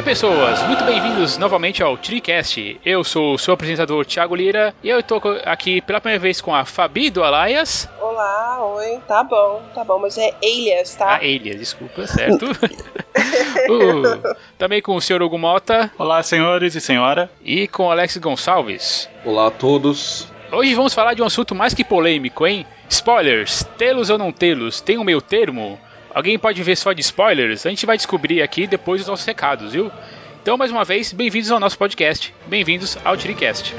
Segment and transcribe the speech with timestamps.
[0.00, 2.80] Oi pessoas, muito bem-vindos novamente ao TriCast.
[2.82, 6.54] Eu sou o seu apresentador Thiago Lira e eu estou aqui pela primeira vez com
[6.54, 7.86] a Fabi do Alaias.
[8.00, 11.16] Olá, oi, tá bom, tá bom, mas é Elias, tá?
[11.16, 12.46] Ah, Elias, desculpa, certo.
[13.68, 15.92] uh, também com o senhor Hugo Mota.
[15.98, 17.30] Olá, senhores e senhora.
[17.44, 19.06] E com o Alex Gonçalves.
[19.22, 20.32] Olá a todos.
[20.50, 22.64] Hoje vamos falar de um assunto mais que polêmico, hein?
[22.88, 25.78] Spoilers, tê-los ou não tê-los, tem o um meio termo?
[26.12, 27.64] Alguém pode ver só de spoilers?
[27.64, 29.90] A gente vai descobrir aqui depois dos nossos recados, viu?
[30.42, 32.34] Então, mais uma vez, bem-vindos ao nosso podcast.
[32.48, 33.74] Bem-vindos ao TiriCast.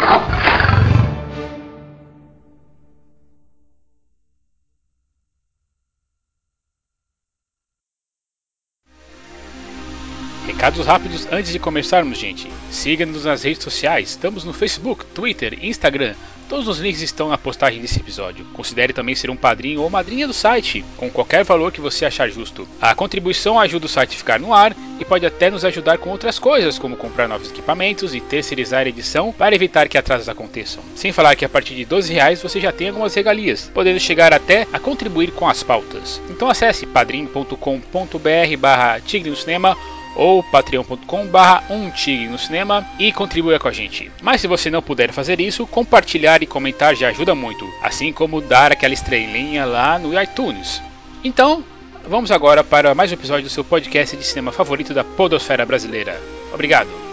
[10.47, 12.47] Recados rápidos antes de começarmos, gente.
[12.69, 14.11] Siga-nos nas redes sociais.
[14.11, 16.15] Estamos no Facebook, Twitter, Instagram.
[16.51, 18.43] Todos os links estão na postagem desse episódio.
[18.51, 22.29] Considere também ser um padrinho ou madrinha do site, com qualquer valor que você achar
[22.29, 22.67] justo.
[22.81, 26.09] A contribuição ajuda o site a ficar no ar e pode até nos ajudar com
[26.09, 30.83] outras coisas, como comprar novos equipamentos e terceirizar a edição para evitar que atrasos aconteçam.
[30.93, 34.33] Sem falar que a partir de 12 reais você já tem algumas regalias, podendo chegar
[34.33, 36.21] até a contribuir com as pautas.
[36.29, 39.77] Então acesse padrim.com.br barra Tigre no Cinema
[40.15, 44.11] ou patreon.com/barra um tigre no cinema e contribua com a gente.
[44.21, 48.41] Mas se você não puder fazer isso, compartilhar e comentar já ajuda muito, assim como
[48.41, 50.81] dar aquela estrelinha lá no iTunes.
[51.23, 51.63] Então,
[52.07, 56.19] vamos agora para mais um episódio do seu podcast de cinema favorito da podosfera brasileira.
[56.53, 57.10] Obrigado.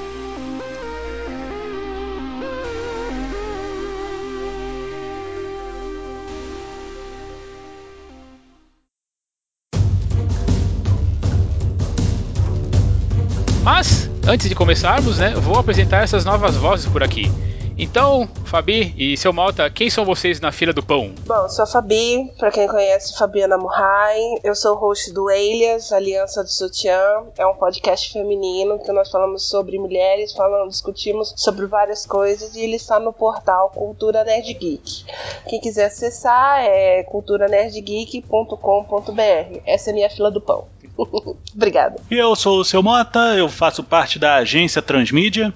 [13.71, 17.31] Mas, antes de começarmos, né, vou apresentar essas novas vozes por aqui.
[17.79, 21.13] Então, Fabi e seu Malta, quem são vocês na fila do pão?
[21.25, 24.41] Bom, sou a Fabi, pra quem conhece, Fabiana Murray.
[24.43, 26.99] Eu sou host do Elias, Aliança do Sutiã.
[27.39, 32.63] É um podcast feminino que nós falamos sobre mulheres, falamos, discutimos sobre várias coisas e
[32.63, 35.05] ele está no portal Cultura Nerd Geek.
[35.49, 39.61] Quem quiser acessar é culturanerdgeek.com.br.
[39.65, 40.67] Essa é a minha fila do pão.
[41.55, 42.01] Obrigada.
[42.11, 45.55] E eu sou o seu Mota, eu faço parte da agência Transmídia,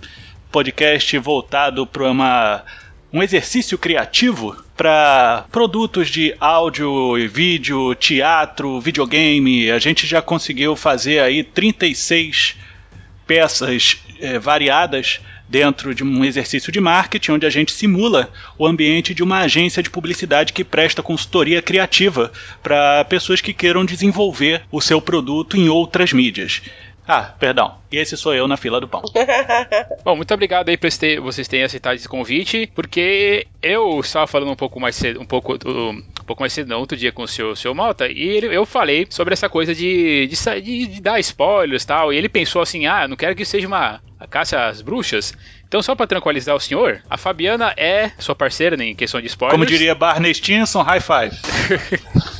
[0.52, 2.62] podcast voltado para uma
[3.12, 9.70] um exercício criativo para produtos de áudio e vídeo, teatro, videogame.
[9.70, 12.56] A gente já conseguiu fazer aí 36
[13.26, 19.12] peças é, variadas dentro de um exercício de marketing onde a gente simula o ambiente
[19.12, 22.32] de uma agência de publicidade que presta consultoria criativa
[22.62, 26.62] para pessoas que queiram desenvolver o seu produto em outras mídias.
[27.06, 27.74] Ah, perdão.
[27.90, 29.02] E esse sou eu na fila do pão.
[30.04, 30.88] Bom, muito obrigado aí por
[31.22, 35.54] vocês terem aceitado esse convite, porque eu estava falando um pouco mais cedo, um pouco,
[35.54, 38.64] um pouco mais cedo, não, outro dia com o seu, seu Malta, e ele, eu
[38.64, 42.62] falei sobre essa coisa de, de, de, de dar spoilers e tal, e ele pensou
[42.62, 45.34] assim, ah, não quero que seja uma caça às bruxas.
[45.66, 49.54] Então, só para tranquilizar o senhor, a Fabiana é sua parceira em questão de spoilers.
[49.54, 51.36] Como diria Barney Stinson, high five.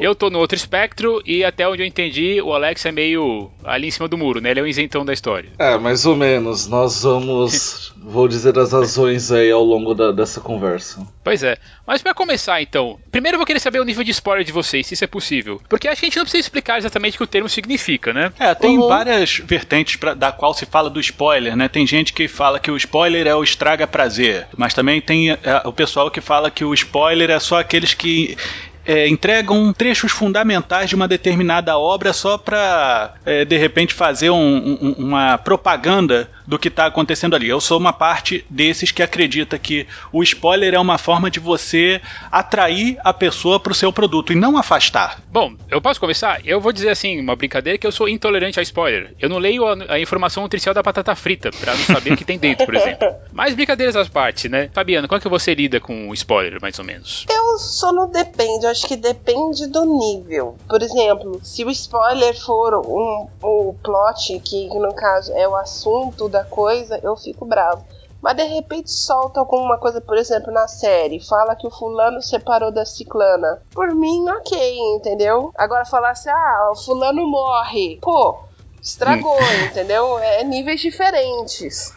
[0.00, 3.88] eu tô no outro espectro e até onde eu entendi, o Alex é meio ali
[3.88, 4.50] em cima do muro, né?
[4.50, 5.50] Ele é o isentão da história.
[5.58, 6.66] É, mais ou menos.
[6.66, 7.92] Nós vamos.
[7.96, 11.06] vou dizer as razões aí ao longo da, dessa conversa.
[11.22, 11.56] Pois é.
[11.86, 14.86] Mas para começar, então, primeiro eu vou querer saber o nível de spoiler de vocês,
[14.86, 15.60] se isso é possível.
[15.68, 18.32] Porque acho que a gente não precisa explicar exatamente o que o termo significa, né?
[18.38, 18.88] É, tem uhum.
[18.88, 21.68] várias vertentes pra, da qual se fala do spoiler, né?
[21.68, 25.38] Tem gente que fala que o spoiler é o estraga prazer, mas também tem é,
[25.64, 28.36] o pessoal que fala que o spoiler é só aqueles que
[28.84, 34.36] é, entregam trechos fundamentais de uma determinada obra só para, é, de repente, fazer um,
[34.36, 37.48] um, uma propaganda do que está acontecendo ali.
[37.48, 42.00] Eu sou uma parte desses que acredita que o spoiler é uma forma de você
[42.30, 45.20] atrair a pessoa para o seu produto e não afastar.
[45.30, 46.40] Bom, eu posso começar?
[46.44, 49.14] Eu vou dizer assim, uma brincadeira que eu sou intolerante a spoiler.
[49.18, 52.24] Eu não leio a, a informação nutricional da batata frita para não saber o que
[52.24, 53.08] tem dentro, por exemplo.
[53.32, 54.70] Mas brincadeiras às partes, né?
[54.72, 57.26] Fabiana, como é que você lida com o spoiler, mais ou menos?
[57.30, 60.56] Eu só não depende, acho que depende do nível.
[60.68, 66.28] Por exemplo, se o spoiler for um, um plot, que no caso é o assunto
[66.28, 67.84] da coisa, eu fico bravo.
[68.20, 72.72] Mas de repente solta alguma coisa, por exemplo, na série, fala que o fulano separou
[72.72, 73.62] da ciclana.
[73.72, 75.52] Por mim, ok, entendeu?
[75.54, 77.98] Agora falar assim, ah, o fulano morre.
[78.02, 78.40] Pô,
[78.82, 79.66] estragou, hum.
[79.66, 80.18] entendeu?
[80.18, 81.92] É níveis diferentes.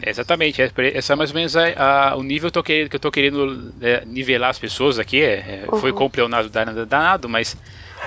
[0.00, 0.62] Exatamente,
[0.94, 3.74] essa é mais ou menos a, a, o nível que eu, que eu tô querendo
[3.80, 5.20] é, nivelar as pessoas aqui.
[5.20, 5.80] É, é uhum.
[5.80, 6.48] Foi com o Leonardo
[6.86, 7.56] danado, mas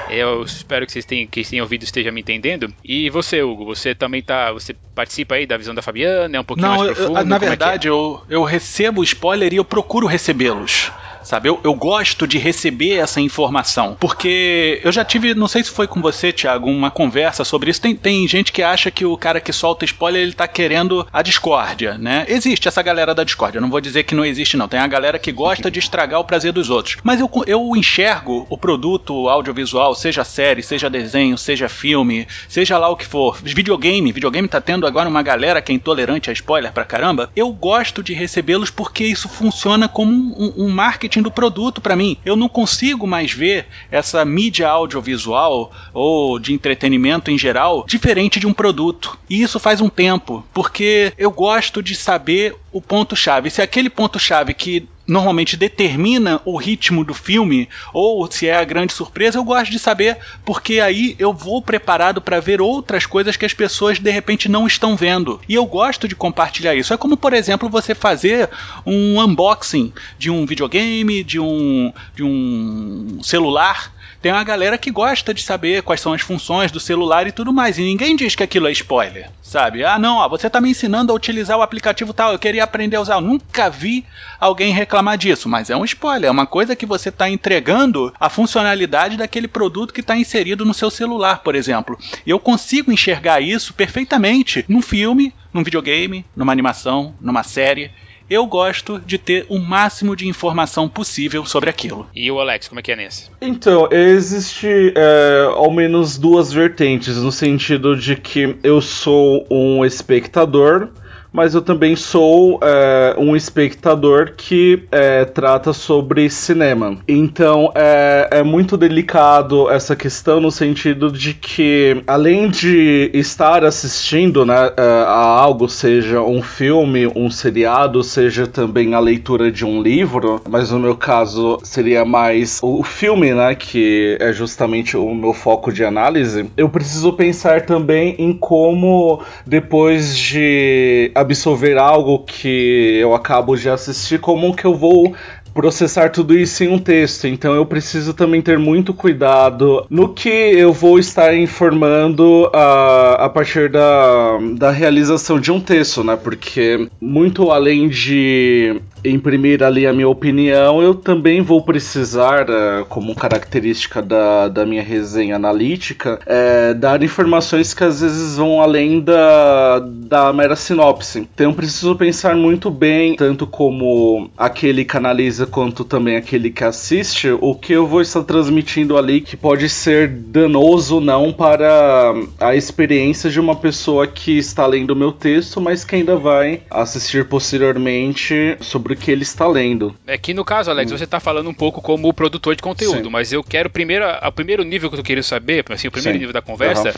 [0.08, 2.74] Eu espero que vocês tenham, que tenham ouvido esteja me entendendo.
[2.84, 4.52] E você, Hugo, você também tá.
[4.52, 6.38] Você participa aí da visão da Fabiana?
[6.38, 7.20] É um pouquinho Não, mais profundo?
[7.20, 7.40] eu- na é é?
[7.40, 10.92] verdade, eu, eu recebo spoiler e eu procuro recebê-los.
[11.24, 13.96] Sabe, eu, eu gosto de receber essa informação.
[14.00, 17.82] Porque eu já tive, não sei se foi com você, Thiago, uma conversa sobre isso.
[17.82, 21.22] Tem, tem gente que acha que o cara que solta spoiler ele tá querendo a
[21.22, 22.26] discórdia, né?
[22.28, 23.62] Existe essa galera da discórdia.
[23.62, 24.68] Não vou dizer que não existe, não.
[24.68, 26.98] Tem a galera que gosta de estragar o prazer dos outros.
[27.04, 32.90] Mas eu, eu enxergo o produto audiovisual, seja série, seja desenho, seja filme, seja lá
[32.90, 33.38] o que for.
[33.42, 37.30] Videogame, videogame tá tendo agora uma galera que é intolerante a spoiler pra caramba.
[37.36, 42.16] Eu gosto de recebê-los porque isso funciona como um, um marketing do produto pra mim.
[42.24, 48.46] Eu não consigo mais ver essa mídia audiovisual ou de entretenimento em geral diferente de
[48.46, 49.18] um produto.
[49.28, 53.50] E isso faz um tempo, porque eu gosto de saber o ponto-chave.
[53.50, 58.94] Se aquele ponto-chave que normalmente determina o ritmo do filme ou se é a grande
[58.94, 63.46] surpresa, eu gosto de saber porque aí eu vou preparado para ver outras coisas que
[63.46, 65.42] as pessoas de repente não estão vendo.
[65.50, 66.94] E eu gosto de compartilhar isso.
[66.94, 68.50] É como, por exemplo, você fazer
[68.86, 73.92] um unboxing de um videogame, de um de um celular
[74.22, 77.52] tem uma galera que gosta de saber quais são as funções do celular e tudo
[77.52, 77.78] mais.
[77.78, 79.84] E ninguém diz que aquilo é spoiler, sabe?
[79.84, 82.98] Ah, não, ó, você tá me ensinando a utilizar o aplicativo tal, eu queria aprender
[82.98, 83.16] a usar.
[83.16, 84.06] Eu nunca vi
[84.40, 88.30] alguém reclamar disso, mas é um spoiler, é uma coisa que você está entregando a
[88.30, 91.98] funcionalidade daquele produto que está inserido no seu celular, por exemplo.
[92.26, 97.92] E eu consigo enxergar isso perfeitamente num filme, num videogame, numa animação, numa série.
[98.32, 102.08] Eu gosto de ter o máximo de informação possível sobre aquilo.
[102.16, 103.30] E o Alex, como é que é nesse?
[103.42, 110.92] Então, existe é, ao menos duas vertentes, no sentido de que eu sou um espectador,
[111.32, 116.98] mas eu também sou é, um espectador que é, trata sobre cinema.
[117.08, 124.46] Então é, é muito delicado essa questão no sentido de que, além de estar assistindo
[124.46, 129.82] né, é, a algo, seja um filme, um seriado, seja também a leitura de um
[129.82, 135.34] livro, mas no meu caso seria mais o filme, né, que é justamente o meu
[135.34, 143.14] foco de análise, eu preciso pensar também em como, depois de absorver algo que eu
[143.14, 145.16] acabo de assistir, como que eu vou
[145.54, 147.28] processar tudo isso em um texto.
[147.28, 153.30] Então eu preciso também ter muito cuidado no que eu vou estar informando a, a
[153.30, 156.16] partir da, da realização de um texto, né?
[156.16, 163.16] Porque muito além de imprimir ali a minha opinião, eu também vou precisar, eh, como
[163.16, 169.80] característica da, da minha resenha analítica, eh, dar informações que às vezes vão além da,
[169.80, 171.28] da mera sinopse.
[171.34, 177.30] Então preciso pensar muito bem, tanto como aquele que analisa quanto também aquele que assiste,
[177.30, 182.56] o que eu vou estar transmitindo ali que pode ser danoso ou não para a
[182.56, 187.26] experiência de uma pessoa que está lendo o meu texto, mas que ainda vai assistir
[187.28, 189.96] posteriormente sobre o que ele está lendo.
[190.06, 193.10] É que no caso, Alex, você tá falando um pouco como produtor de conteúdo, Sim.
[193.10, 196.20] mas eu quero primeiro, o primeiro nível que eu queria saber, assim, o primeiro Sim.
[196.20, 196.98] nível da conversa, Aham.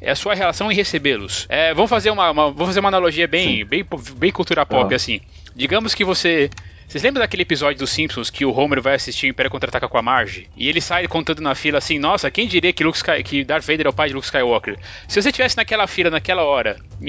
[0.00, 1.46] é a sua relação em recebê-los.
[1.48, 3.84] É, vamos fazer uma, uma- vamos fazer uma analogia bem, bem,
[4.16, 5.20] bem cultura pop, assim.
[5.54, 6.50] Digamos que você
[6.88, 9.98] vocês lembram daquele episódio dos Simpsons que o Homer vai assistir o Império Contra-Ataca com
[9.98, 10.48] a Marge?
[10.56, 13.64] E ele sai contando na fila assim, nossa, quem diria que, Luke Sky, que Darth
[13.66, 14.78] Vader é o pai de Luke Skywalker?
[15.08, 16.76] Se você tivesse naquela fila, naquela hora,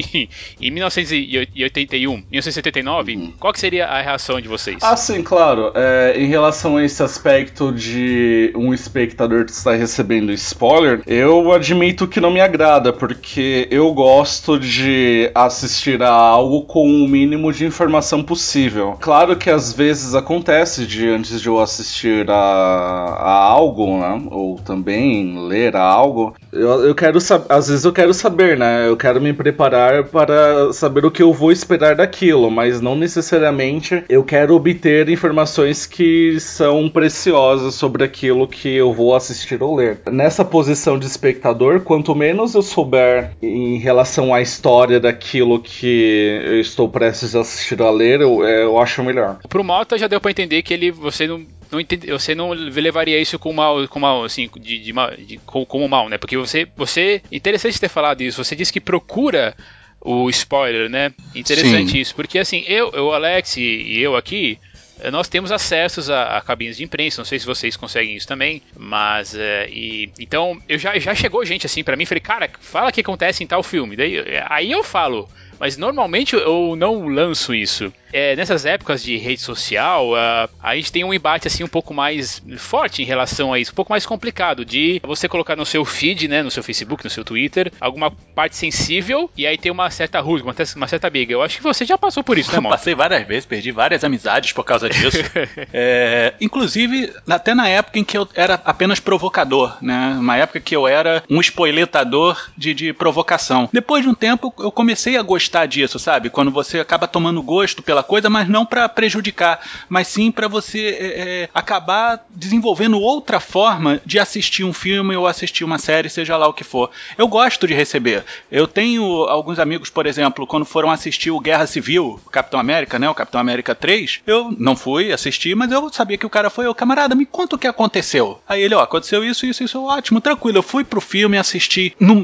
[0.60, 4.80] em 1981, 1979, qual que seria a reação de vocês?
[4.82, 5.72] Ah, sim, claro.
[5.76, 12.08] É, em relação a esse aspecto de um espectador que está recebendo spoiler, eu admito
[12.08, 17.66] que não me agrada, porque eu gosto de assistir a algo com o mínimo de
[17.66, 18.98] informação possível.
[19.00, 24.58] Claro que às vezes acontece de antes de eu assistir a, a algo, né, ou
[24.58, 27.18] também ler algo, eu, eu quero
[27.50, 31.34] às vezes eu quero saber, né, eu quero me preparar para saber o que eu
[31.34, 38.48] vou esperar daquilo, mas não necessariamente eu quero obter informações que são preciosas sobre aquilo
[38.48, 40.00] que eu vou assistir ou ler.
[40.12, 46.60] Nessa posição de espectador, quanto menos eu souber em relação à história daquilo que eu
[46.60, 49.40] estou prestes a assistir a ler, eu, é, eu acho melhor.
[49.58, 53.20] Pro Mota já deu pra entender que ele você não não entende, você não levaria
[53.20, 54.94] isso com mal, com mal assim, de, de,
[55.26, 56.20] de- com- como mal, né?
[56.20, 58.44] Porque você você interessante ter falado isso.
[58.44, 59.56] Você disse que procura
[60.00, 61.12] o spoiler, né?
[61.34, 61.98] Interessante Sim.
[61.98, 64.60] isso, porque assim, eu, eu Alex e, eu aqui
[65.00, 67.20] eh, nós temos acessos a, a, cabines de imprensa.
[67.20, 71.44] Não sei se vocês conseguem isso também, mas é, e, então eu já, já chegou
[71.44, 73.96] gente assim para mim, falei, cara, fala o que acontece em tal filme.
[73.96, 75.28] Daí, aí eu falo,
[75.60, 77.92] mas normalmente eu não lanço isso.
[78.14, 81.94] É, nessas épocas de rede social, uh, a gente tem um embate assim um pouco
[81.94, 85.84] mais forte em relação a isso, um pouco mais complicado de você colocar no seu
[85.84, 89.90] feed, né, no seu Facebook, no seu Twitter, alguma parte sensível e aí tem uma
[89.90, 91.34] certa rusga, uma, certa briga.
[91.34, 94.54] Eu acho que você já passou por isso, né, Passei várias vezes, perdi várias amizades
[94.54, 95.18] por causa disso.
[95.74, 100.76] é, inclusive, até na época em que eu era apenas provocador, né, uma época que
[100.76, 103.70] eu era um spoiletador de, de provocação.
[103.74, 106.30] Depois de um tempo, eu comecei a gostar disso, sabe?
[106.30, 110.98] Quando você acaba tomando gosto pela coisa, mas não para prejudicar, mas sim para você
[111.00, 111.06] é,
[111.44, 116.48] é, acabar desenvolvendo outra forma de assistir um filme ou assistir uma série, seja lá
[116.48, 116.90] o que for.
[117.18, 118.24] Eu gosto de receber.
[118.52, 123.00] Eu tenho alguns amigos, por exemplo, quando foram assistir o Guerra Civil, o Capitão América,
[123.00, 123.10] né?
[123.10, 126.68] O Capitão América 3, eu não fui assistir, mas eu sabia que o cara foi,
[126.68, 128.40] ô camarada, me conta o que aconteceu.
[128.48, 130.58] Aí ele, ó, aconteceu isso, isso, isso, ótimo, tranquilo.
[130.58, 132.16] Eu fui pro filme assistir no,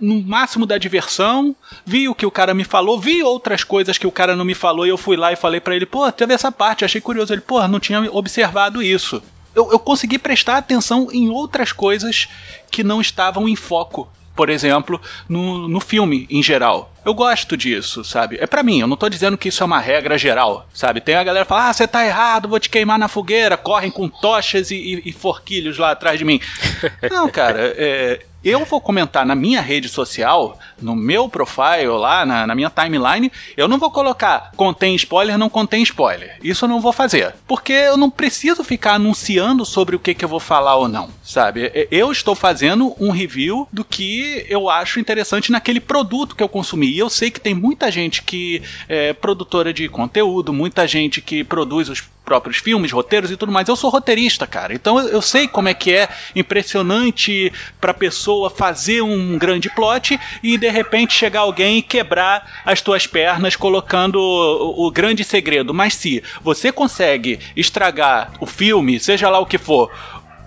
[0.00, 4.06] no máximo da diversão, vi o que o cara me falou, vi outras coisas que
[4.06, 6.34] o cara não me falou e eu fui lá e falei para ele, pô, teve
[6.34, 7.32] essa parte, achei curioso.
[7.32, 9.22] Ele, pô, não tinha observado isso.
[9.54, 12.28] Eu, eu consegui prestar atenção em outras coisas
[12.70, 14.08] que não estavam em foco
[14.40, 16.94] por exemplo, no, no filme em geral.
[17.04, 18.38] Eu gosto disso, sabe?
[18.40, 21.02] É para mim, eu não tô dizendo que isso é uma regra geral, sabe?
[21.02, 23.90] Tem a galera que fala, ah, você tá errado, vou te queimar na fogueira, correm
[23.90, 26.40] com tochas e, e, e forquilhos lá atrás de mim.
[27.10, 32.46] não, cara, é, eu vou comentar na minha rede social, no meu profile lá, na,
[32.46, 36.38] na, minha timeline, eu não vou colocar contém spoiler, não contém spoiler.
[36.42, 37.34] Isso eu não vou fazer.
[37.46, 41.10] Porque eu não preciso ficar anunciando sobre o que, que eu vou falar ou não,
[41.22, 41.70] sabe?
[41.90, 46.88] Eu estou fazendo um review do que eu acho interessante naquele produto que eu consumi.
[46.88, 51.44] E eu sei que tem muita gente que é produtora de conteúdo, muita gente que
[51.44, 53.68] produz os próprios filmes, roteiros e tudo mais.
[53.68, 54.72] Eu sou roteirista, cara.
[54.72, 60.56] Então eu sei como é que é impressionante pra pessoa fazer um grande plot e
[60.56, 65.74] de repente chegar alguém e quebrar as tuas pernas colocando o, o grande segredo.
[65.74, 69.90] Mas se você consegue estragar o filme, seja lá o que for,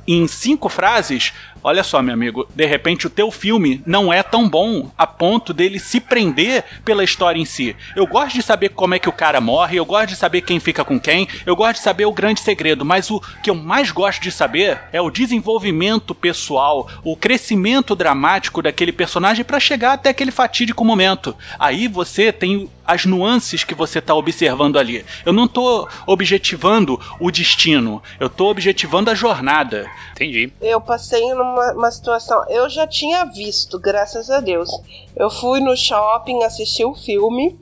[0.07, 4.49] em cinco frases, Olha só, meu amigo, de repente o teu filme não é tão
[4.49, 7.73] bom a ponto dele se prender pela história em si.
[7.95, 10.59] Eu gosto de saber como é que o cara morre, eu gosto de saber quem
[10.59, 13.91] fica com quem, eu gosto de saber o grande segredo, mas o que eu mais
[13.91, 20.09] gosto de saber é o desenvolvimento pessoal, o crescimento dramático daquele personagem para chegar até
[20.09, 21.33] aquele fatídico momento.
[21.57, 25.05] Aí você tem as nuances que você está observando ali.
[25.25, 29.89] Eu não estou objetivando o destino, eu estou objetivando a jornada.
[30.11, 30.51] Entendi.
[30.61, 32.43] Eu passei numa uma, uma situação.
[32.49, 34.69] Eu já tinha visto, graças a Deus.
[35.15, 37.57] Eu fui no shopping assistir o filme.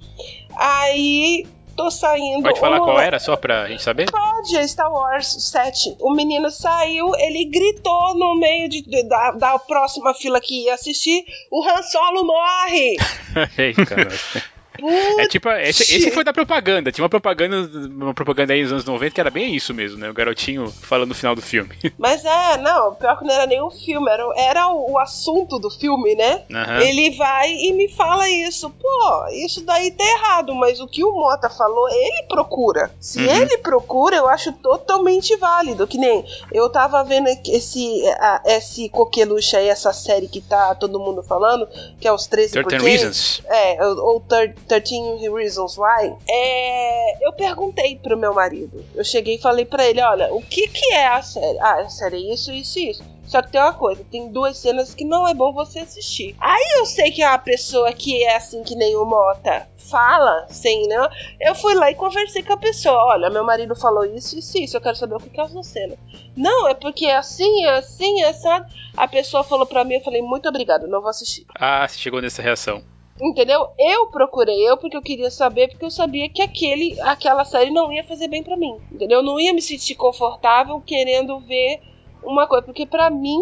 [0.56, 1.46] Aí
[1.76, 2.44] tô saindo.
[2.44, 4.10] Pode falar qual era, só pra gente saber?
[4.12, 5.98] Pode, é Star Wars 7.
[6.00, 10.74] O menino saiu, ele gritou no meio de, de da, da próxima fila que ia
[10.74, 12.98] assistir: o Han Solo morre!
[13.58, 14.12] Ei, caralho.
[14.90, 16.92] É tipo, esse, esse, foi da propaganda.
[16.92, 20.10] Tinha uma propaganda, uma propaganda aí nos anos 90 que era bem isso mesmo, né?
[20.10, 21.72] O garotinho falando no final do filme.
[21.98, 25.60] Mas é, não, pior que não era nem o filme, era, era o, o assunto
[25.60, 26.44] do filme, né?
[26.50, 26.82] Uhum.
[26.82, 28.70] Ele vai e me fala isso.
[28.70, 32.92] Pô, isso daí tá errado, mas o que o Mota falou, ele procura.
[33.00, 33.26] Se uhum.
[33.26, 35.88] ele procura, eu acho totalmente válido.
[35.88, 41.00] Que nem eu tava vendo esse, a, esse coqueluche aí, essa série que tá todo
[41.00, 41.68] mundo falando,
[42.00, 43.44] que é os 13 13 Reasons?
[43.48, 48.86] É, ou 13 13 Reasons Why, é, eu perguntei pro meu marido.
[48.96, 51.60] Eu cheguei e falei para ele, olha, o que que é a série?
[51.60, 53.04] Ah, a série é isso, isso e isso.
[53.26, 56.36] Só que tem uma coisa, tem duas cenas que não é bom você assistir.
[56.40, 60.48] Aí eu sei que é uma pessoa que é assim que nem o Mota fala,
[60.50, 61.10] sem, né?
[61.40, 62.96] Eu fui lá e conversei com a pessoa.
[63.08, 64.78] Olha, meu marido falou isso, isso, isso.
[64.78, 65.98] Eu quero saber o que é essa cena.
[66.36, 68.72] Não, é porque é assim, é assim, é sabe?
[68.96, 71.46] A pessoa falou pra mim, eu falei, muito obrigado, não vou assistir.
[71.56, 72.82] Ah, você chegou nessa reação.
[73.22, 73.68] Entendeu?
[73.78, 77.92] Eu procurei eu porque eu queria saber, porque eu sabia que aquele, aquela série não
[77.94, 78.76] ia fazer bem para mim.
[78.92, 79.20] Entendeu?
[79.20, 81.80] Eu não ia me sentir confortável querendo ver
[82.24, 83.40] uma coisa, porque para mim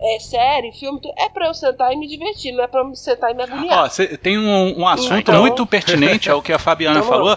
[0.00, 3.30] é, série, filme, é pra eu sentar e me divertir, não é pra eu sentar
[3.30, 3.84] e me agoniar.
[3.84, 5.40] Ó, cê, tem um, um assunto então...
[5.40, 7.36] muito pertinente ao que a Fabiana então, falou.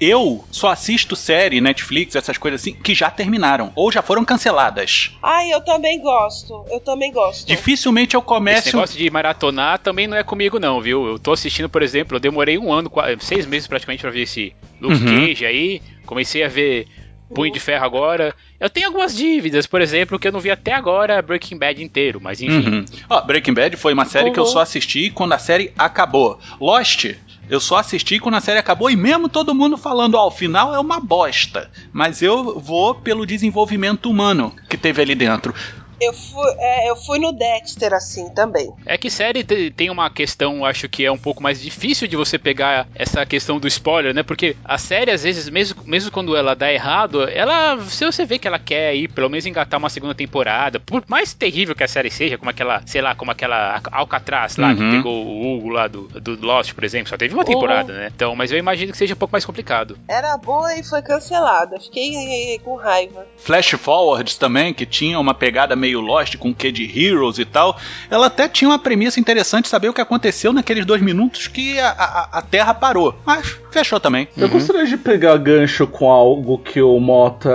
[0.00, 5.16] Eu só assisto série, Netflix, essas coisas assim, que já terminaram ou já foram canceladas.
[5.22, 6.64] Ai, eu também gosto.
[6.70, 7.46] Eu também gosto.
[7.46, 8.68] Dificilmente eu começo.
[8.68, 11.06] Esse negócio de maratonar também não é comigo, não, viu?
[11.06, 12.90] Eu tô assistindo, por exemplo, eu demorei um ano,
[13.20, 15.26] seis meses praticamente pra ver esse Luke uhum.
[15.26, 15.82] Cage aí.
[16.06, 16.88] Comecei a ver
[17.34, 18.34] Punho de Ferro agora.
[18.58, 22.20] Eu tenho algumas dívidas, por exemplo, que eu não vi até agora Breaking Bad inteiro,
[22.20, 22.84] mas enfim.
[23.10, 23.26] Uhum.
[23.26, 24.32] Breaking Bad foi uma série uhum.
[24.32, 24.50] que eu uhum.
[24.50, 26.38] só assisti quando a série acabou.
[26.60, 27.06] Lost
[27.48, 30.30] Eu só assisti quando a série acabou e mesmo todo mundo falando, ó, oh, o
[30.30, 31.70] final é uma bosta.
[31.92, 35.54] Mas eu vou pelo desenvolvimento humano que teve ali dentro.
[36.00, 38.72] Eu fui, é, eu fui no Dexter assim também.
[38.86, 42.38] É que série tem uma questão, acho que é um pouco mais difícil de você
[42.38, 44.22] pegar essa questão do spoiler, né?
[44.22, 47.78] Porque a série, às vezes, mesmo, mesmo quando ela dá errado, ela.
[47.82, 51.34] Se você vê que ela quer ir, pelo menos engatar uma segunda temporada, por mais
[51.34, 54.76] terrível que a série seja, como aquela, sei lá, como aquela Alcatraz lá, uhum.
[54.76, 57.98] que pegou o Hugo lá do, do Lost, por exemplo, só teve uma temporada, uhum.
[57.98, 58.12] né?
[58.14, 59.98] Então, mas eu imagino que seja um pouco mais complicado.
[60.08, 61.78] Era boa e foi cancelada.
[61.78, 63.26] Fiquei com raiva.
[63.36, 67.38] Flash Forwards também, que tinha uma pegada meio meio Lost, com o que de Heroes
[67.38, 67.76] e tal,
[68.08, 71.90] ela até tinha uma premissa interessante saber o que aconteceu naqueles dois minutos que a,
[71.90, 73.14] a, a Terra parou.
[73.26, 74.28] Mas fechou também.
[74.36, 74.52] Eu uhum.
[74.52, 77.50] gostaria de pegar gancho com algo que o Mota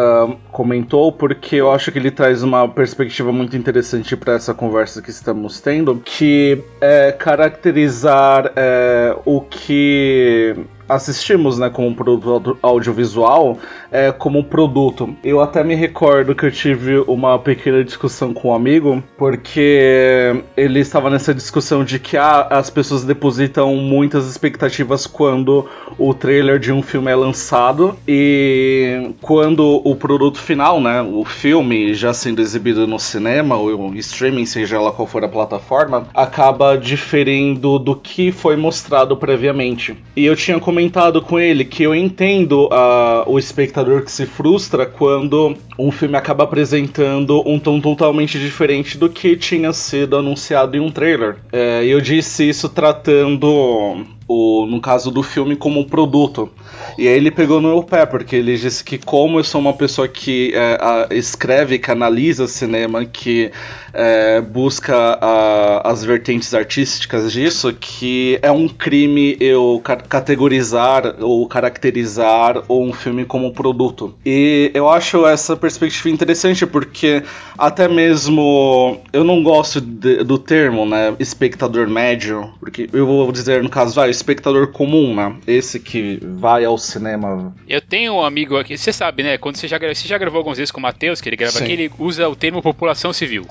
[0.51, 5.09] comentou, porque eu acho que ele traz uma perspectiva muito interessante para essa conversa que
[5.09, 10.55] estamos tendo, que é caracterizar é, o que
[10.87, 13.57] assistimos, né, como produto audiovisual,
[13.91, 15.15] é, como produto.
[15.23, 20.79] Eu até me recordo que eu tive uma pequena discussão com um amigo, porque ele
[20.79, 26.71] estava nessa discussão de que ah, as pessoas depositam muitas expectativas quando o trailer de
[26.71, 32.85] um filme é lançado e quando o produto final, né, o filme já sendo exibido
[32.85, 38.55] no cinema ou streaming, seja lá qual for a plataforma, acaba diferindo do que foi
[38.55, 39.97] mostrado previamente.
[40.15, 40.74] E eu tinha comentado
[41.21, 46.43] com ele que eu entendo uh, o espectador que se frustra quando um filme acaba
[46.43, 51.37] apresentando um tom totalmente diferente do que tinha sido anunciado em um trailer.
[51.51, 56.49] É, eu disse isso tratando o, no caso do filme como um produto.
[56.97, 59.73] E aí ele pegou no meu pé, porque ele disse que como eu sou uma
[59.73, 63.51] pessoa que é, a, escreve, que analisa cinema, que
[63.93, 71.47] é, busca a, as vertentes artísticas disso, que é um crime eu ca categorizar ou
[71.47, 74.15] caracterizar um filme como produto.
[74.25, 77.23] E eu acho essa perspectiva interessante, porque
[77.57, 83.63] até mesmo eu não gosto de, do termo, né, espectador médio, porque eu vou dizer
[83.63, 85.35] no caso, vai, espectador comum, né?
[85.47, 87.55] Esse que vai ao cinema.
[87.67, 89.37] Eu tenho um amigo aqui, você sabe, né?
[89.37, 91.63] Quando você já, você já gravou algumas vezes com o Matheus, que ele grava Sim.
[91.63, 93.45] aqui, ele usa o termo população civil.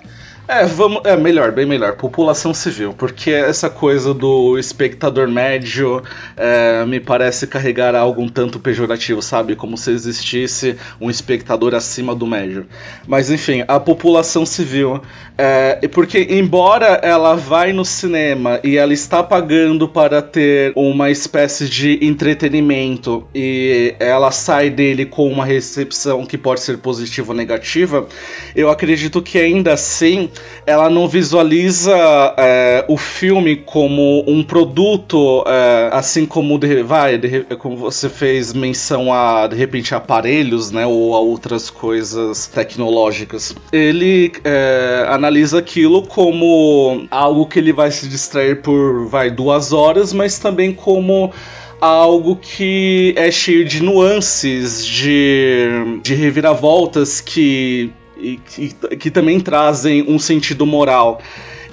[0.46, 6.02] É, vamos, é melhor, bem melhor, população civil, porque essa coisa do espectador médio
[6.36, 9.56] é, me parece carregar algo um tanto pejorativo, sabe?
[9.56, 12.66] Como se existisse um espectador acima do médio.
[13.06, 15.00] Mas enfim, a população civil,
[15.38, 21.70] é, porque embora ela vai no cinema e ela está pagando para ter uma espécie
[21.70, 28.06] de entretenimento e ela sai dele com uma recepção que pode ser positiva ou negativa,
[28.54, 30.28] eu acredito que ainda assim
[30.66, 31.94] ela não visualiza
[32.36, 38.52] é, o filme como um produto, é, assim como de, vai, de, como você fez
[38.52, 43.54] menção a de repente aparelhos, né, ou a outras coisas tecnológicas.
[43.72, 50.12] Ele é, analisa aquilo como algo que ele vai se distrair por vai duas horas,
[50.12, 51.32] mas também como
[51.80, 55.68] algo que é cheio de nuances, de,
[56.02, 57.92] de reviravoltas que
[58.24, 61.20] e que, que também trazem um sentido moral.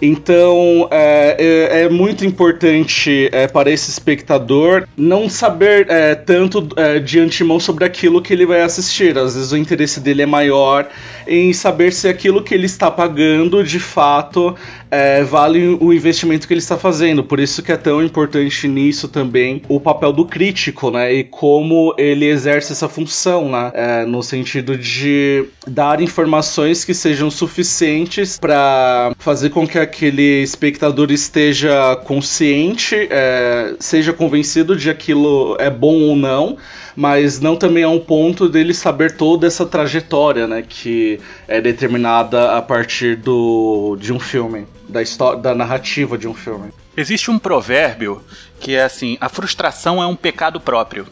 [0.01, 6.97] Então é, é, é, muito importante é, para esse espectador não saber é, tanto é,
[6.97, 9.15] de antemão sobre aquilo que ele vai assistir.
[9.17, 10.87] Às vezes o interesse dele é maior
[11.27, 14.55] em saber se aquilo que ele está pagando de fato
[14.89, 17.23] é, vale o investimento que ele está fazendo.
[17.23, 21.13] Por isso que é tão importante nisso também o papel do crítico, né?
[21.13, 24.05] E como ele exerce essa função, né?
[24.07, 31.95] No sentido de dar informações que sejam suficientes para fazer com que aquele espectador esteja
[32.03, 36.57] consciente, é, seja convencido de aquilo é bom ou não
[36.95, 42.57] mas não também a um ponto dele saber toda essa trajetória, né, que é determinada
[42.57, 46.71] a partir do de um filme, da história, da narrativa de um filme.
[46.95, 48.21] Existe um provérbio
[48.59, 51.07] que é assim: a frustração é um pecado próprio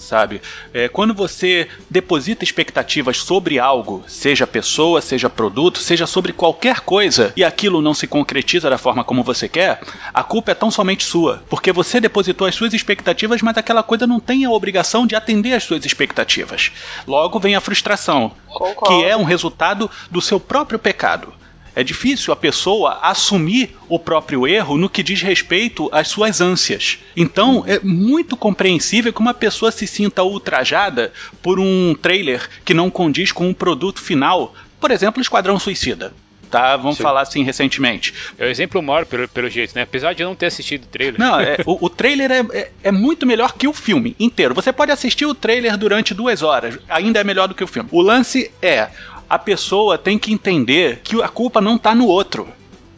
[0.00, 0.40] sabe?
[0.72, 7.32] É, quando você deposita expectativas sobre algo, seja pessoa, seja produto, seja sobre qualquer coisa,
[7.36, 9.80] e aquilo não se concretiza da forma como você quer,
[10.12, 14.06] a culpa é tão somente sua, porque você depositou as suas expectativas, mas aquela coisa
[14.06, 16.72] não tem a obrigação de atender às suas expectativas.
[17.06, 18.86] Logo vem a frustração, Concordo.
[18.86, 21.32] que é um resultado do seu próprio pecado.
[21.80, 26.98] É difícil a pessoa assumir o próprio erro no que diz respeito às suas ânsias.
[27.16, 32.90] Então, é muito compreensível que uma pessoa se sinta ultrajada por um trailer que não
[32.90, 36.12] condiz com um produto final, por exemplo, Esquadrão Suicida.
[36.50, 36.76] tá?
[36.76, 37.02] Vamos Sim.
[37.02, 38.12] falar assim recentemente.
[38.36, 39.80] É o exemplo maior, pelo, pelo jeito, né?
[39.80, 41.18] Apesar de eu não ter assistido o trailer.
[41.18, 44.54] Não, é, o, o, trailer é, é, é, muito melhor que o filme inteiro.
[44.54, 47.88] Você pode assistir o trailer durante duas horas, ainda é melhor do que o filme.
[47.90, 48.90] O lance é.
[49.30, 52.46] A pessoa tem que entender que a culpa não tá no outro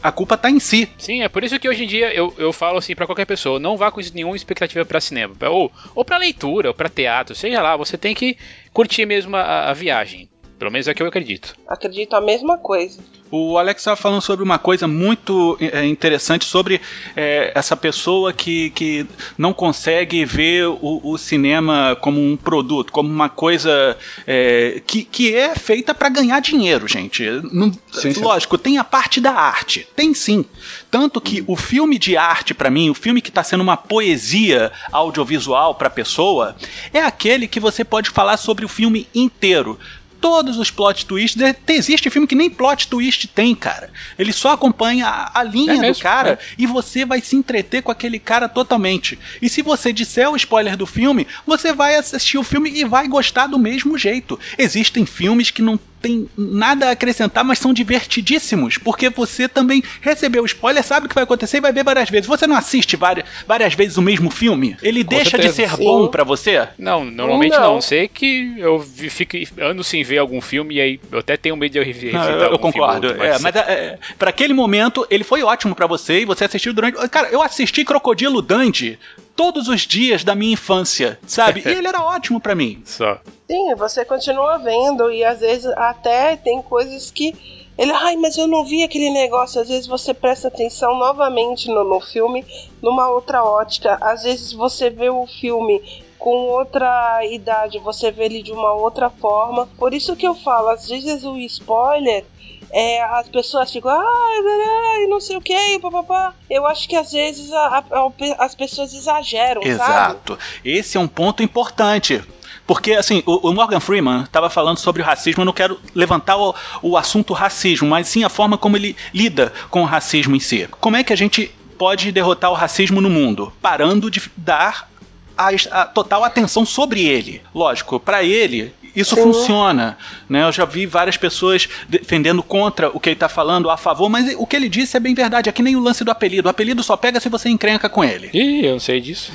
[0.03, 0.91] a culpa tá em si.
[0.99, 3.61] Sim, é por isso que hoje em dia eu, eu falo assim para qualquer pessoa,
[3.61, 7.63] não vá com nenhuma expectativa para cinema, ou, ou para leitura, ou para teatro, seja
[7.63, 8.37] lá, você tem que
[8.73, 10.29] curtir mesmo a, a viagem.
[10.59, 11.55] Pelo menos é o que eu acredito.
[11.69, 13.01] Acredito a mesma coisa.
[13.35, 16.83] O Alex estava falando sobre uma coisa muito é, interessante sobre
[17.17, 19.07] é, essa pessoa que, que
[19.39, 25.35] não consegue ver o, o cinema como um produto, como uma coisa é, que, que
[25.35, 27.25] é feita para ganhar dinheiro, gente.
[27.51, 28.21] Não, sim, sim.
[28.21, 30.45] Lógico, tem a parte da arte, tem sim.
[30.91, 34.71] Tanto que o filme de arte, para mim, o filme que está sendo uma poesia
[34.93, 36.55] audiovisual para a pessoa,
[36.93, 39.79] é aquele que você pode falar sobre o filme inteiro
[40.23, 41.43] todos os plot twists.
[41.69, 43.91] Existe filme que nem plot twist tem, cara.
[44.17, 46.39] Ele só acompanha a, a linha é mesmo, do cara é.
[46.57, 49.19] e você vai se entreter com aquele cara totalmente.
[49.43, 53.09] E se você disser o spoiler do filme, você vai assistir o filme e vai
[53.09, 54.39] gostar do mesmo jeito.
[54.57, 60.43] Existem filmes que não tem nada a acrescentar, mas são divertidíssimos, porque você também recebeu
[60.43, 62.27] o spoiler, sabe o que vai acontecer e vai ver várias vezes.
[62.27, 64.77] Você não assiste várias, várias vezes o mesmo filme?
[64.83, 65.49] Ele Com deixa certeza.
[65.49, 65.85] de ser Sim.
[65.85, 66.69] bom para você?
[66.77, 67.75] Não, normalmente não.
[67.75, 67.81] não.
[67.81, 71.73] Sei que eu fico ando sem ver algum filme e aí eu até tenho medo
[71.73, 72.13] de eu rever.
[72.13, 73.09] Não, eu, eu concordo.
[73.09, 76.73] Filme, é, mas é, para aquele momento ele foi ótimo para você e você assistiu
[76.73, 76.97] durante.
[77.09, 78.99] Cara, eu assisti Crocodilo Dundee
[79.35, 81.63] todos os dias da minha infância, sabe?
[81.67, 82.83] E ele era ótimo para mim.
[82.85, 83.19] Só.
[83.49, 87.35] Sim, você continua vendo e às vezes até tem coisas que
[87.77, 89.61] ele, ai, mas eu não vi aquele negócio.
[89.61, 92.45] Às vezes você presta atenção novamente no, no filme,
[92.83, 93.97] numa outra ótica.
[94.01, 95.83] Às vezes você vê o filme
[96.19, 99.67] com outra idade, você vê ele de uma outra forma.
[99.79, 102.25] Por isso que eu falo, às vezes o spoiler
[102.73, 106.35] é, as pessoas ficam, ah, não sei o que, papapá.
[106.49, 110.33] Eu acho que às vezes a, a, as pessoas exageram, Exato.
[110.33, 110.43] Sabe?
[110.65, 112.23] Esse é um ponto importante.
[112.67, 116.39] Porque, assim, o, o Morgan Freeman estava falando sobre o racismo, eu não quero levantar
[116.39, 120.41] o, o assunto racismo, mas sim a forma como ele lida com o racismo em
[120.41, 120.67] si.
[120.81, 123.53] Como é que a gente pode derrotar o racismo no mundo?
[123.61, 124.89] Parando de dar
[125.37, 127.43] a, a, total atenção sobre ele.
[127.55, 129.23] Lógico, para ele, isso Sim.
[129.23, 129.97] funciona.
[130.29, 130.45] Né?
[130.45, 134.35] Eu já vi várias pessoas defendendo contra o que ele está falando, a favor, mas
[134.37, 135.49] o que ele disse é bem verdade.
[135.49, 136.49] É que nem o lance do apelido.
[136.49, 138.31] O apelido só pega se você encrenca com ele.
[138.33, 139.33] Ih, eu não sei disso.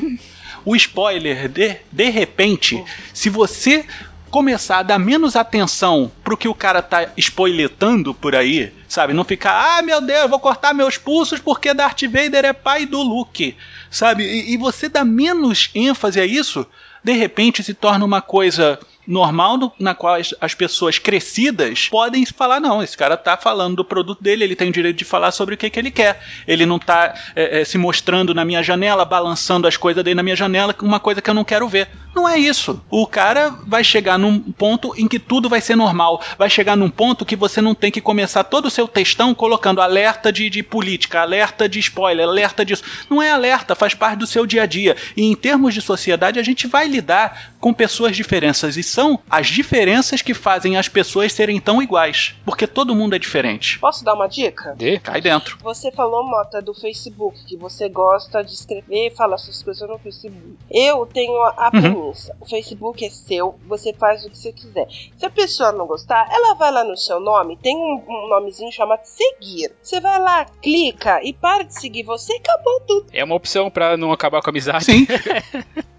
[0.65, 2.83] O spoiler, de, de repente,
[3.13, 3.85] se você
[4.29, 9.13] começar a dar menos atenção pro que o cara tá spoiletando por aí, sabe?
[9.13, 13.01] Não ficar, ah, meu Deus, vou cortar meus pulsos porque Darth Vader é pai do
[13.01, 13.55] Luke,
[13.89, 14.23] sabe?
[14.23, 16.65] E, e você dá menos ênfase a isso,
[17.03, 22.25] de repente se torna uma coisa normal no, na qual as, as, pessoas crescidas podem
[22.25, 25.31] falar: não, esse cara tá falando do produto dele, ele tem o direito de falar
[25.31, 26.21] sobre o que, que ele quer.
[26.47, 30.23] Ele não tá é, é, se mostrando na minha janela, balançando as coisas dele na
[30.23, 31.87] minha janela, uma coisa que eu não quero ver.
[32.17, 32.81] Não é isso.
[32.89, 36.19] O cara vai chegar num ponto em que tudo vai ser normal.
[36.35, 39.81] Vai chegar num ponto que você não tem que começar todo o seu textão colocando
[39.81, 42.83] alerta de, de política, alerta de spoiler, alerta disso.
[43.07, 44.97] Não é alerta, faz parte do seu dia a dia.
[45.15, 48.63] E em termos de sociedade, a gente vai lidar com pessoas diferentes.
[48.97, 52.33] São as diferenças que fazem as pessoas serem tão iguais.
[52.43, 53.77] Porque todo mundo é diferente.
[53.77, 54.73] Posso dar uma dica?
[54.75, 55.59] Dê, cai dentro.
[55.61, 59.99] Você falou, Mota, do Facebook, que você gosta de escrever e falar suas coisas no
[59.99, 60.57] Facebook.
[60.71, 61.81] Eu tenho a uhum.
[61.81, 64.87] premissa: o Facebook é seu, você faz o que você quiser.
[65.15, 68.71] Se a pessoa não gostar, ela vai lá no seu nome, tem um, um nomezinho
[68.71, 69.75] chamado seguir.
[69.79, 73.05] Você vai lá, clica e para de seguir você e acabou tudo.
[73.13, 74.85] É uma opção para não acabar com a amizade.
[74.85, 75.05] Sim.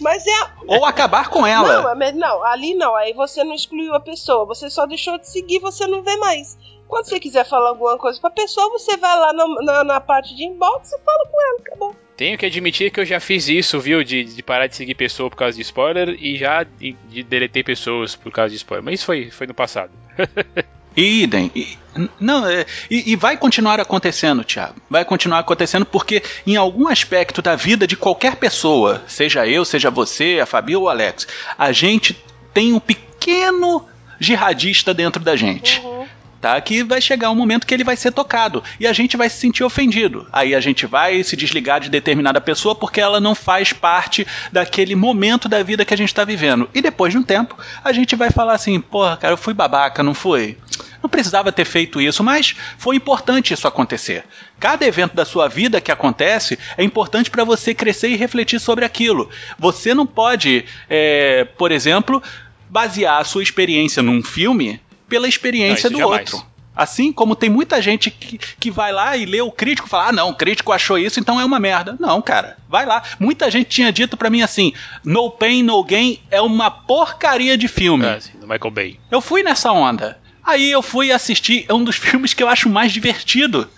[0.00, 0.50] Mas é.
[0.66, 1.82] Ou acabar com ela.
[1.82, 2.94] Não, mas não, ali não.
[2.94, 4.46] Aí você não excluiu a pessoa.
[4.46, 6.56] Você só deixou de seguir, você não vê mais.
[6.86, 10.34] Quando você quiser falar alguma coisa pra pessoa, você vai lá na, na, na parte
[10.34, 11.96] de inbox e fala com ela, acabou.
[12.16, 14.02] Tenho que admitir que eu já fiz isso, viu?
[14.02, 17.62] De, de parar de seguir pessoa por causa de spoiler e já de, de deletar
[17.62, 18.84] pessoas por causa de spoiler.
[18.84, 19.92] Mas isso foi, foi no passado.
[20.98, 21.50] Idem.
[21.54, 21.78] E,
[22.18, 24.76] não, é, e, e, vai continuar acontecendo, Thiago.
[24.90, 29.90] Vai continuar acontecendo porque, em algum aspecto da vida de qualquer pessoa, seja eu, seja
[29.90, 32.16] você, a Fabi ou o Alex, a gente
[32.52, 33.86] tem um pequeno
[34.18, 35.80] jihadista dentro da gente.
[35.80, 35.98] Uhum
[36.40, 36.60] tá?
[36.60, 39.38] Que vai chegar um momento que ele vai ser tocado e a gente vai se
[39.38, 40.26] sentir ofendido.
[40.32, 44.94] Aí a gente vai se desligar de determinada pessoa porque ela não faz parte daquele
[44.94, 46.68] momento da vida que a gente está vivendo.
[46.74, 50.02] E depois de um tempo, a gente vai falar assim: porra, cara, eu fui babaca,
[50.02, 50.56] não foi?
[51.02, 54.24] Não precisava ter feito isso, mas foi importante isso acontecer.
[54.58, 58.84] Cada evento da sua vida que acontece é importante para você crescer e refletir sobre
[58.84, 59.30] aquilo.
[59.58, 62.22] Você não pode, é, por exemplo,
[62.68, 66.32] basear a sua experiência num filme pela experiência não, do jamais.
[66.32, 66.48] outro.
[66.78, 70.10] Assim como tem muita gente que, que vai lá e lê o crítico e fala:
[70.10, 71.96] ah, não, o crítico achou isso, então é uma merda.
[71.98, 73.02] Não, cara, vai lá.
[73.18, 77.66] Muita gente tinha dito para mim assim: No Pain, No Gain é uma porcaria de
[77.66, 78.06] filme.
[78.06, 79.00] É, sim, do Michael Bay.
[79.10, 80.20] Eu fui nessa onda.
[80.48, 83.68] Aí eu fui assistir, é um dos filmes que eu acho mais divertido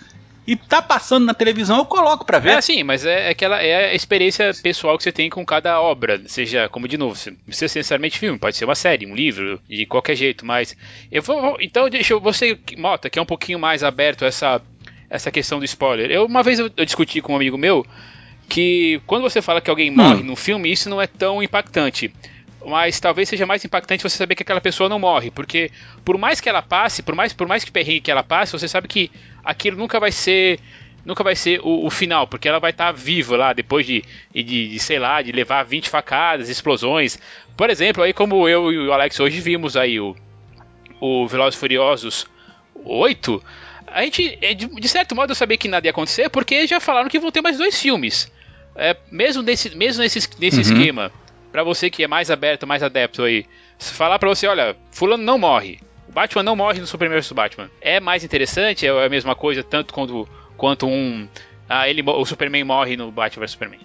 [0.47, 2.51] e tá passando na televisão, eu coloco para ver.
[2.51, 5.81] É sim, mas é, é, aquela é a experiência pessoal que você tem com cada
[5.81, 9.13] obra, seja, como de novo, não precisa ser necessariamente filme, pode ser uma série, um
[9.13, 10.75] livro, de qualquer jeito, mas
[11.11, 14.61] eu vou, então deixa eu, você, Mota, que é um pouquinho mais aberto a essa
[15.09, 16.09] essa questão do spoiler.
[16.09, 17.85] Eu uma vez eu, eu discuti com um amigo meu
[18.47, 20.25] que quando você fala que alguém morre hum.
[20.25, 22.13] no filme, isso não é tão impactante
[22.65, 25.71] mas talvez seja mais impactante você saber que aquela pessoa não morre, porque
[26.05, 28.67] por mais que ela passe, por mais por mais que perrengue que ela passe, você
[28.67, 29.11] sabe que
[29.43, 30.59] aquilo nunca vai ser
[31.03, 34.03] nunca vai ser o, o final, porque ela vai estar tá viva lá depois de,
[34.33, 37.17] de, de, sei lá, de levar 20 facadas, explosões.
[37.57, 40.15] Por exemplo, aí como eu e o Alex hoje vimos aí o,
[40.99, 42.27] o Velozes Furiosos
[42.85, 43.43] 8,
[43.87, 46.79] a gente, é, de, de certo modo, eu sabia que nada ia acontecer, porque já
[46.79, 48.31] falaram que vão ter mais dois filmes.
[48.75, 50.61] É, mesmo nesse, mesmo nesse, nesse uhum.
[50.61, 51.11] esquema
[51.51, 53.45] para você que é mais aberto, mais adepto aí,
[53.77, 55.79] falar para você, olha, fulano não morre.
[56.07, 57.69] O Batman não morre no Superman vs Batman.
[57.79, 61.27] É mais interessante, é a mesma coisa, tanto quanto, quanto um
[61.73, 63.79] ah, ele, o Superman morre no Batman vs Superman.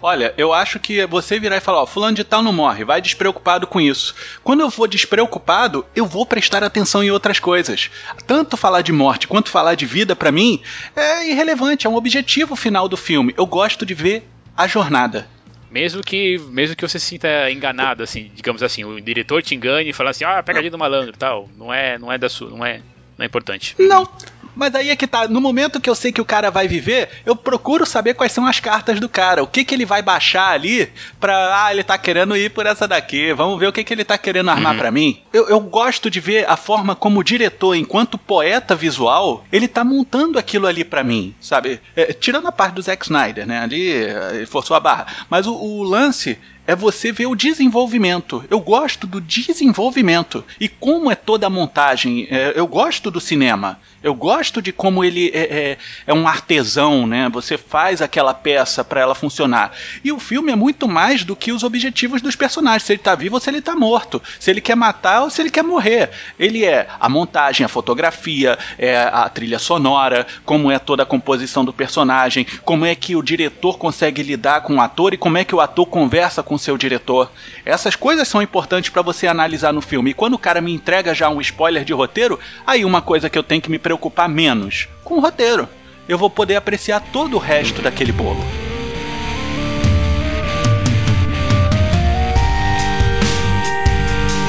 [0.00, 2.98] Olha, eu acho que você virar e falar, ó, fulano de tal não morre, vai
[2.98, 4.14] despreocupado com isso.
[4.42, 7.90] Quando eu vou despreocupado, eu vou prestar atenção em outras coisas.
[8.26, 10.62] Tanto falar de morte quanto falar de vida, para mim,
[10.96, 13.34] é irrelevante, é um objetivo final do filme.
[13.36, 14.26] Eu gosto de ver
[14.56, 15.28] a jornada.
[15.76, 19.90] Mesmo que, mesmo que você se sinta enganado, assim, digamos assim, o diretor te engane
[19.90, 21.50] e fala assim, ah, pegadinha do malandro tal.
[21.54, 22.80] Não é, não é da sua, não é,
[23.18, 23.76] não é importante.
[23.78, 24.08] Não,
[24.56, 25.28] mas aí é que tá.
[25.28, 28.46] No momento que eu sei que o cara vai viver, eu procuro saber quais são
[28.46, 29.42] as cartas do cara.
[29.42, 30.90] O que que ele vai baixar ali
[31.20, 31.66] pra.
[31.66, 33.32] Ah, ele tá querendo ir por essa daqui.
[33.34, 34.78] Vamos ver o que que ele tá querendo armar uhum.
[34.78, 35.20] para mim.
[35.32, 39.84] Eu, eu gosto de ver a forma como o diretor, enquanto poeta visual, ele tá
[39.84, 41.80] montando aquilo ali para mim, sabe?
[41.94, 43.60] É, tirando a parte do Zack Snyder, né?
[43.60, 45.06] Ali ele forçou a barra.
[45.28, 48.44] Mas o, o lance é você ver o desenvolvimento.
[48.50, 52.26] Eu gosto do desenvolvimento e como é toda a montagem.
[52.30, 53.78] É, eu gosto do cinema.
[54.06, 57.28] Eu gosto de como ele é, é, é um artesão, né?
[57.30, 59.72] Você faz aquela peça para ela funcionar.
[60.04, 62.84] E o filme é muito mais do que os objetivos dos personagens.
[62.84, 64.22] Se ele tá vivo ou se ele tá morto.
[64.38, 66.10] Se ele quer matar ou se ele quer morrer.
[66.38, 71.64] Ele é a montagem, a fotografia, é a trilha sonora, como é toda a composição
[71.64, 75.44] do personagem, como é que o diretor consegue lidar com o ator e como é
[75.44, 77.28] que o ator conversa com o seu diretor.
[77.66, 80.12] Essas coisas são importantes para você analisar no filme.
[80.12, 83.36] E quando o cara me entrega já um spoiler de roteiro, aí uma coisa que
[83.36, 85.68] eu tenho que me preocupar menos com o roteiro.
[86.08, 88.38] Eu vou poder apreciar todo o resto daquele bolo.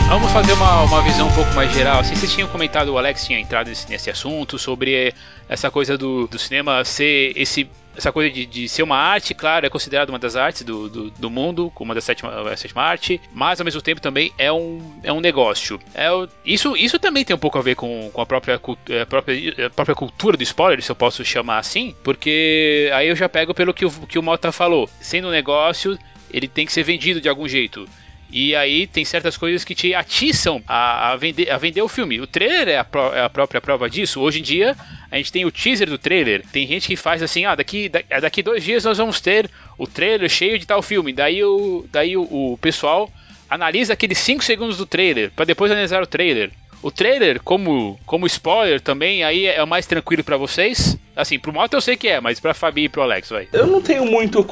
[0.07, 2.01] Vamos fazer uma, uma visão um pouco mais geral.
[2.01, 5.11] Assim, vocês tinham comentado, o Alex tinha entrado nesse, nesse assunto, sobre
[5.49, 9.65] essa coisa do, do cinema ser esse essa coisa de, de, ser uma arte, claro,
[9.65, 13.19] é considerada uma das artes do, do, do mundo, como uma da sétima, sétima arte,
[13.33, 15.79] mas ao mesmo tempo também é um, é um negócio.
[15.95, 16.07] É,
[16.45, 19.69] isso, isso também tem um pouco a ver com, com a, própria, a, própria, a
[19.69, 23.73] própria cultura do spoiler, se eu posso chamar assim, porque aí eu já pego pelo
[23.73, 24.87] que o, que o Mota falou.
[25.01, 25.97] Sendo um negócio,
[26.31, 27.87] ele tem que ser vendido de algum jeito.
[28.29, 32.19] E aí tem certas coisas que te atiçam a, a, vender, a vender o filme.
[32.19, 34.19] O trailer é a, pro, é a, própria prova disso.
[34.19, 34.75] Hoje em dia,
[35.09, 36.43] a gente tem o teaser do trailer.
[36.51, 40.29] Tem gente que faz assim, ah, daqui, daqui dois dias nós vamos ter o trailer
[40.29, 41.13] cheio de tal filme.
[41.13, 43.09] Daí o, daí o, o pessoal
[43.49, 46.51] analisa aqueles 5 segundos do trailer, para depois analisar o trailer.
[46.81, 50.97] O trailer, como, como spoiler também, aí é mais tranquilo para vocês?
[51.15, 53.47] Assim, pro Mota eu sei que é, mas pra Fabi e pro Alex, vai.
[53.51, 54.43] Eu não tenho muito uh,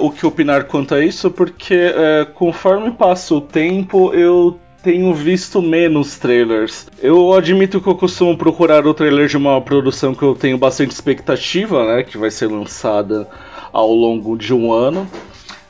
[0.00, 5.62] o que opinar quanto a isso, porque uh, conforme passa o tempo, eu tenho visto
[5.62, 6.88] menos trailers.
[7.00, 10.90] Eu admito que eu costumo procurar o trailer de uma produção que eu tenho bastante
[10.90, 12.02] expectativa, né?
[12.02, 13.28] Que vai ser lançada
[13.72, 15.08] ao longo de um ano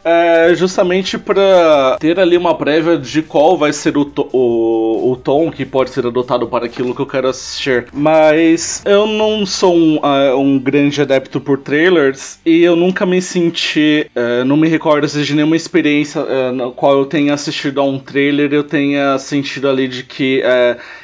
[0.04, 5.16] é justamente para ter ali uma prévia de qual vai ser o, to o, o,
[5.16, 7.86] tom que pode ser adotado para aquilo que eu quero assistir.
[7.92, 13.22] Mas eu não sou um, uh, um grande adepto por trailers e eu nunca me
[13.22, 17.84] senti, uh, não me recordo de nenhuma experiência uh, na qual eu tenha assistido a
[17.84, 20.42] um trailer eu tenha sentido ali de que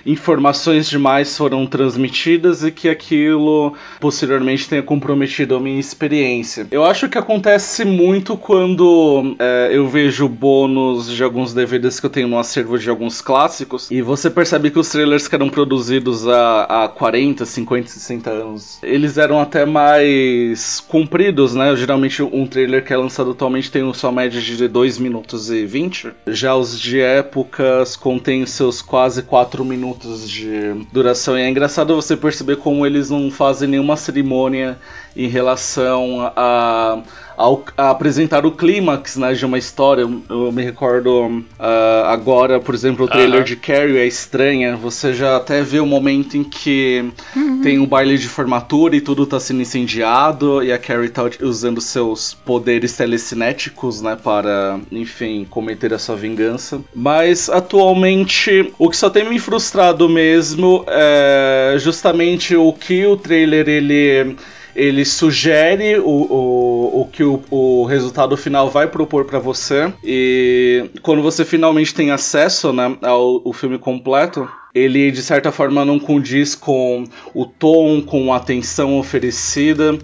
[0.04, 6.66] informações demais foram transmitidas e que aquilo posteriormente tenha comprometido a minha experiência.
[6.70, 12.10] Eu acho que acontece muito quando é, eu vejo bônus de alguns DVDs que eu
[12.10, 16.26] tenho no acervo de alguns clássicos, e você percebe que os trailers que eram produzidos
[16.26, 21.74] há, há 40, 50, 60 anos, eles eram até mais compridos, né?
[21.76, 26.12] Geralmente um trailer que é lançado atualmente tem sua média de 2 minutos e 20.
[26.26, 31.38] Já os de épocas contêm seus quase 4 minutos de duração.
[31.38, 34.78] E é engraçado você perceber como eles não fazem nenhuma cerimônia
[35.16, 37.02] em relação a,
[37.40, 40.06] ao, a apresentar o clímax né, de uma história.
[40.28, 44.76] Eu me recordo uh, agora, por exemplo, o trailer de Carrie é estranha.
[44.76, 47.02] Você já até vê o momento em que
[47.34, 47.62] uhum.
[47.62, 51.80] tem um baile de formatura e tudo está sendo incendiado e a Carrie está usando
[51.80, 56.80] seus poderes telecinéticos né, para, enfim, cometer a sua vingança.
[56.94, 63.66] Mas atualmente o que só tem me frustrado mesmo é justamente o que o trailer
[63.66, 64.36] ele
[64.74, 69.92] ele sugere o, o, o que o, o resultado final vai propor para você.
[70.04, 75.84] E quando você finalmente tem acesso né, ao o filme completo, ele de certa forma
[75.84, 77.04] não condiz com
[77.34, 79.98] o tom, com a atenção oferecida.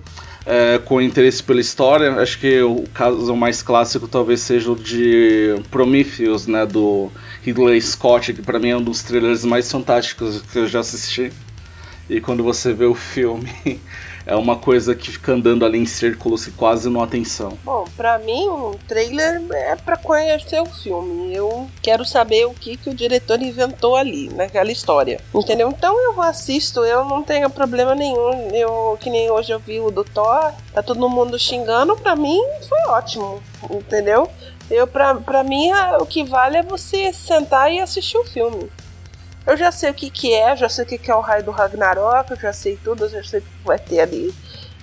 [0.48, 2.12] É, com interesse pela história.
[2.12, 7.10] Acho que o caso mais clássico talvez seja o de Prometheus, né, do
[7.42, 11.32] Ridley Scott, que para mim é um dos trailers mais fantásticos que eu já assisti.
[12.08, 13.50] E quando você vê o filme,
[14.26, 17.56] é uma coisa que fica andando ali em círculos e quase não atenção.
[17.64, 21.32] Bom, para mim, um trailer é para conhecer o filme.
[21.32, 25.20] Eu quero saber o que, que o diretor inventou ali, naquela história.
[25.32, 25.68] Entendeu?
[25.70, 28.48] Então eu assisto, eu não tenho problema nenhum.
[28.52, 32.42] Eu, que nem hoje eu vi o do Thor, tá todo mundo xingando, pra mim
[32.68, 33.40] foi ótimo.
[33.70, 34.28] Entendeu?
[34.68, 38.68] Eu, pra, pra mim, o que vale é você sentar e assistir o filme.
[39.46, 41.44] Eu já sei o que, que é, já sei o que, que é o raio
[41.44, 44.34] do Ragnarok, eu já sei tudo, eu já sei o que vai ter ali.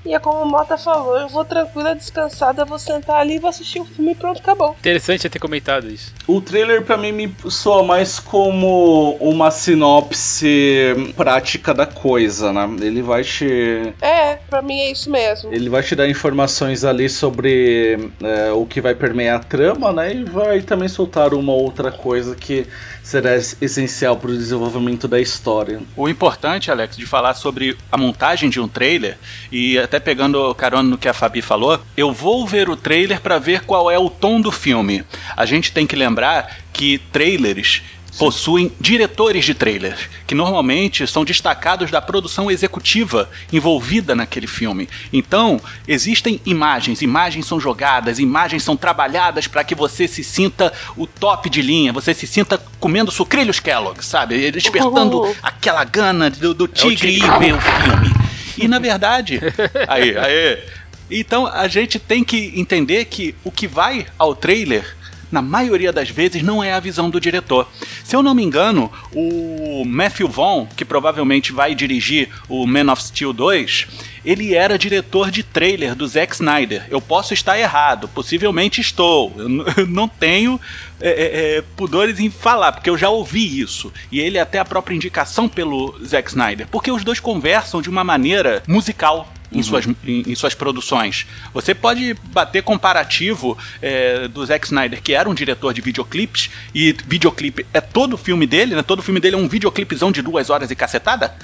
[0.05, 3.79] E é como o Mota falou, eu vou tranquila, descansada, vou sentar ali, vou assistir
[3.79, 4.75] o filme e pronto, acabou.
[4.79, 6.13] Interessante ter comentado isso.
[6.27, 12.69] O trailer para mim me soa mais como uma sinopse prática da coisa, né?
[12.81, 13.95] Ele vai te.
[14.01, 15.51] É, pra mim é isso mesmo.
[15.51, 20.13] Ele vai te dar informações ali sobre é, o que vai permear a trama, né?
[20.13, 22.67] E vai também soltar uma outra coisa que
[23.01, 25.81] será essencial para o desenvolvimento da história.
[25.97, 29.17] O importante, Alex, de falar sobre a montagem de um trailer
[29.51, 33.39] e até pegando carona no que a Fabi falou, eu vou ver o trailer para
[33.39, 35.03] ver qual é o tom do filme.
[35.35, 37.81] A gente tem que lembrar que trailers
[38.17, 39.97] possuem diretores de trailer,
[40.27, 44.87] que normalmente são destacados da produção executiva envolvida naquele filme.
[45.11, 51.07] Então, existem imagens, imagens são jogadas, imagens são trabalhadas para que você se sinta o
[51.07, 54.51] top de linha, você se sinta comendo sucrilhos Kellogg, sabe?
[54.51, 55.35] Despertando uhum.
[55.41, 58.13] aquela gana do, do tigre, é tigre e ver o filme.
[58.57, 59.39] E na verdade,
[59.87, 60.63] aí, aí.
[61.09, 64.95] Então a gente tem que entender que o que vai ao trailer
[65.33, 67.67] na maioria das vezes, não é a visão do diretor.
[68.03, 73.01] Se eu não me engano, o Matthew Vaughn, que provavelmente vai dirigir o Man of
[73.01, 73.87] Steel 2,
[74.23, 76.85] ele era diretor de trailer do Zack Snyder.
[76.87, 79.33] Eu posso estar errado, possivelmente estou.
[79.75, 80.61] Eu não tenho
[81.03, 83.91] é, é, é, pudores em falar, porque eu já ouvi isso.
[84.09, 86.65] E ele até a própria indicação pelo Zack Snyder.
[86.71, 89.63] Porque os dois conversam de uma maneira musical em, uhum.
[89.63, 91.27] suas, em, em, suas produções.
[91.53, 96.95] Você pode bater comparativo é, do Zack Snyder, que era um diretor de videoclipes, e
[97.05, 98.81] videoclipe é todo o filme dele, né?
[98.81, 101.35] Todo o filme dele é um videoclipezão de duas horas e cacetada.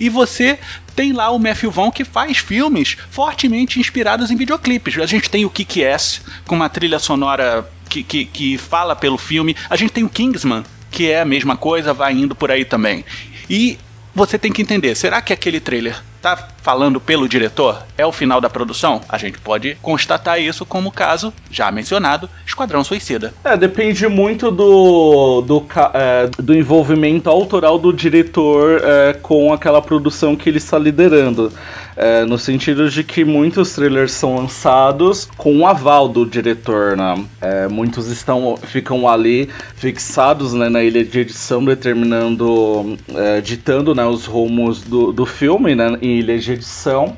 [0.00, 0.58] E você
[0.96, 4.98] tem lá o Matthew Vaughn que faz filmes fortemente inspirados em videoclipes.
[4.98, 9.54] A gente tem o Kick-Ass, com uma trilha sonora que, que, que fala pelo filme.
[9.68, 13.04] A gente tem o Kingsman, que é a mesma coisa, vai indo por aí também.
[13.50, 13.78] E
[14.14, 17.82] você tem que entender, será que aquele trailer tá falando pelo diretor?
[17.96, 19.00] É o final da produção?
[19.08, 23.34] A gente pode constatar isso como o caso, já mencionado, Esquadrão Suicida.
[23.44, 30.36] É, depende muito do, do, é, do envolvimento autoral do diretor é, com aquela produção
[30.36, 31.52] que ele está liderando.
[31.96, 37.24] É, no sentido de que muitos trailers são lançados com o aval do diretor, né?
[37.40, 44.06] É, muitos estão, ficam ali fixados né, na ilha de edição, determinando, é, ditando né,
[44.06, 47.16] os rumos do, do filme né, em ilha de edição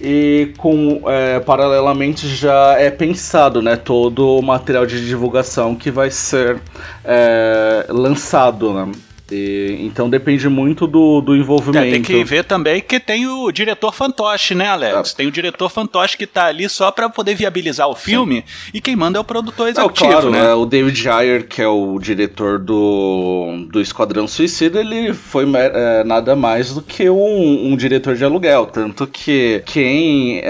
[0.00, 6.10] e com é, paralelamente já é pensado né, todo o material de divulgação que vai
[6.10, 6.60] ser
[7.04, 8.72] é, lançado.
[8.72, 8.92] Né?
[9.30, 11.86] E, então depende muito do, do envolvimento.
[11.86, 15.12] É, tem que ver também que tem o diretor fantoche, né, Alex?
[15.12, 15.16] É.
[15.16, 18.70] Tem o diretor fantoche que tá ali só para poder viabilizar o filme Sim.
[18.74, 20.46] e quem manda é o produtor executivo, Não, claro, né?
[20.46, 26.04] É, o David Ayer, que é o diretor do, do Esquadrão Suicida, ele foi é,
[26.04, 28.66] nada mais do que um, um diretor de aluguel.
[28.66, 30.40] Tanto que quem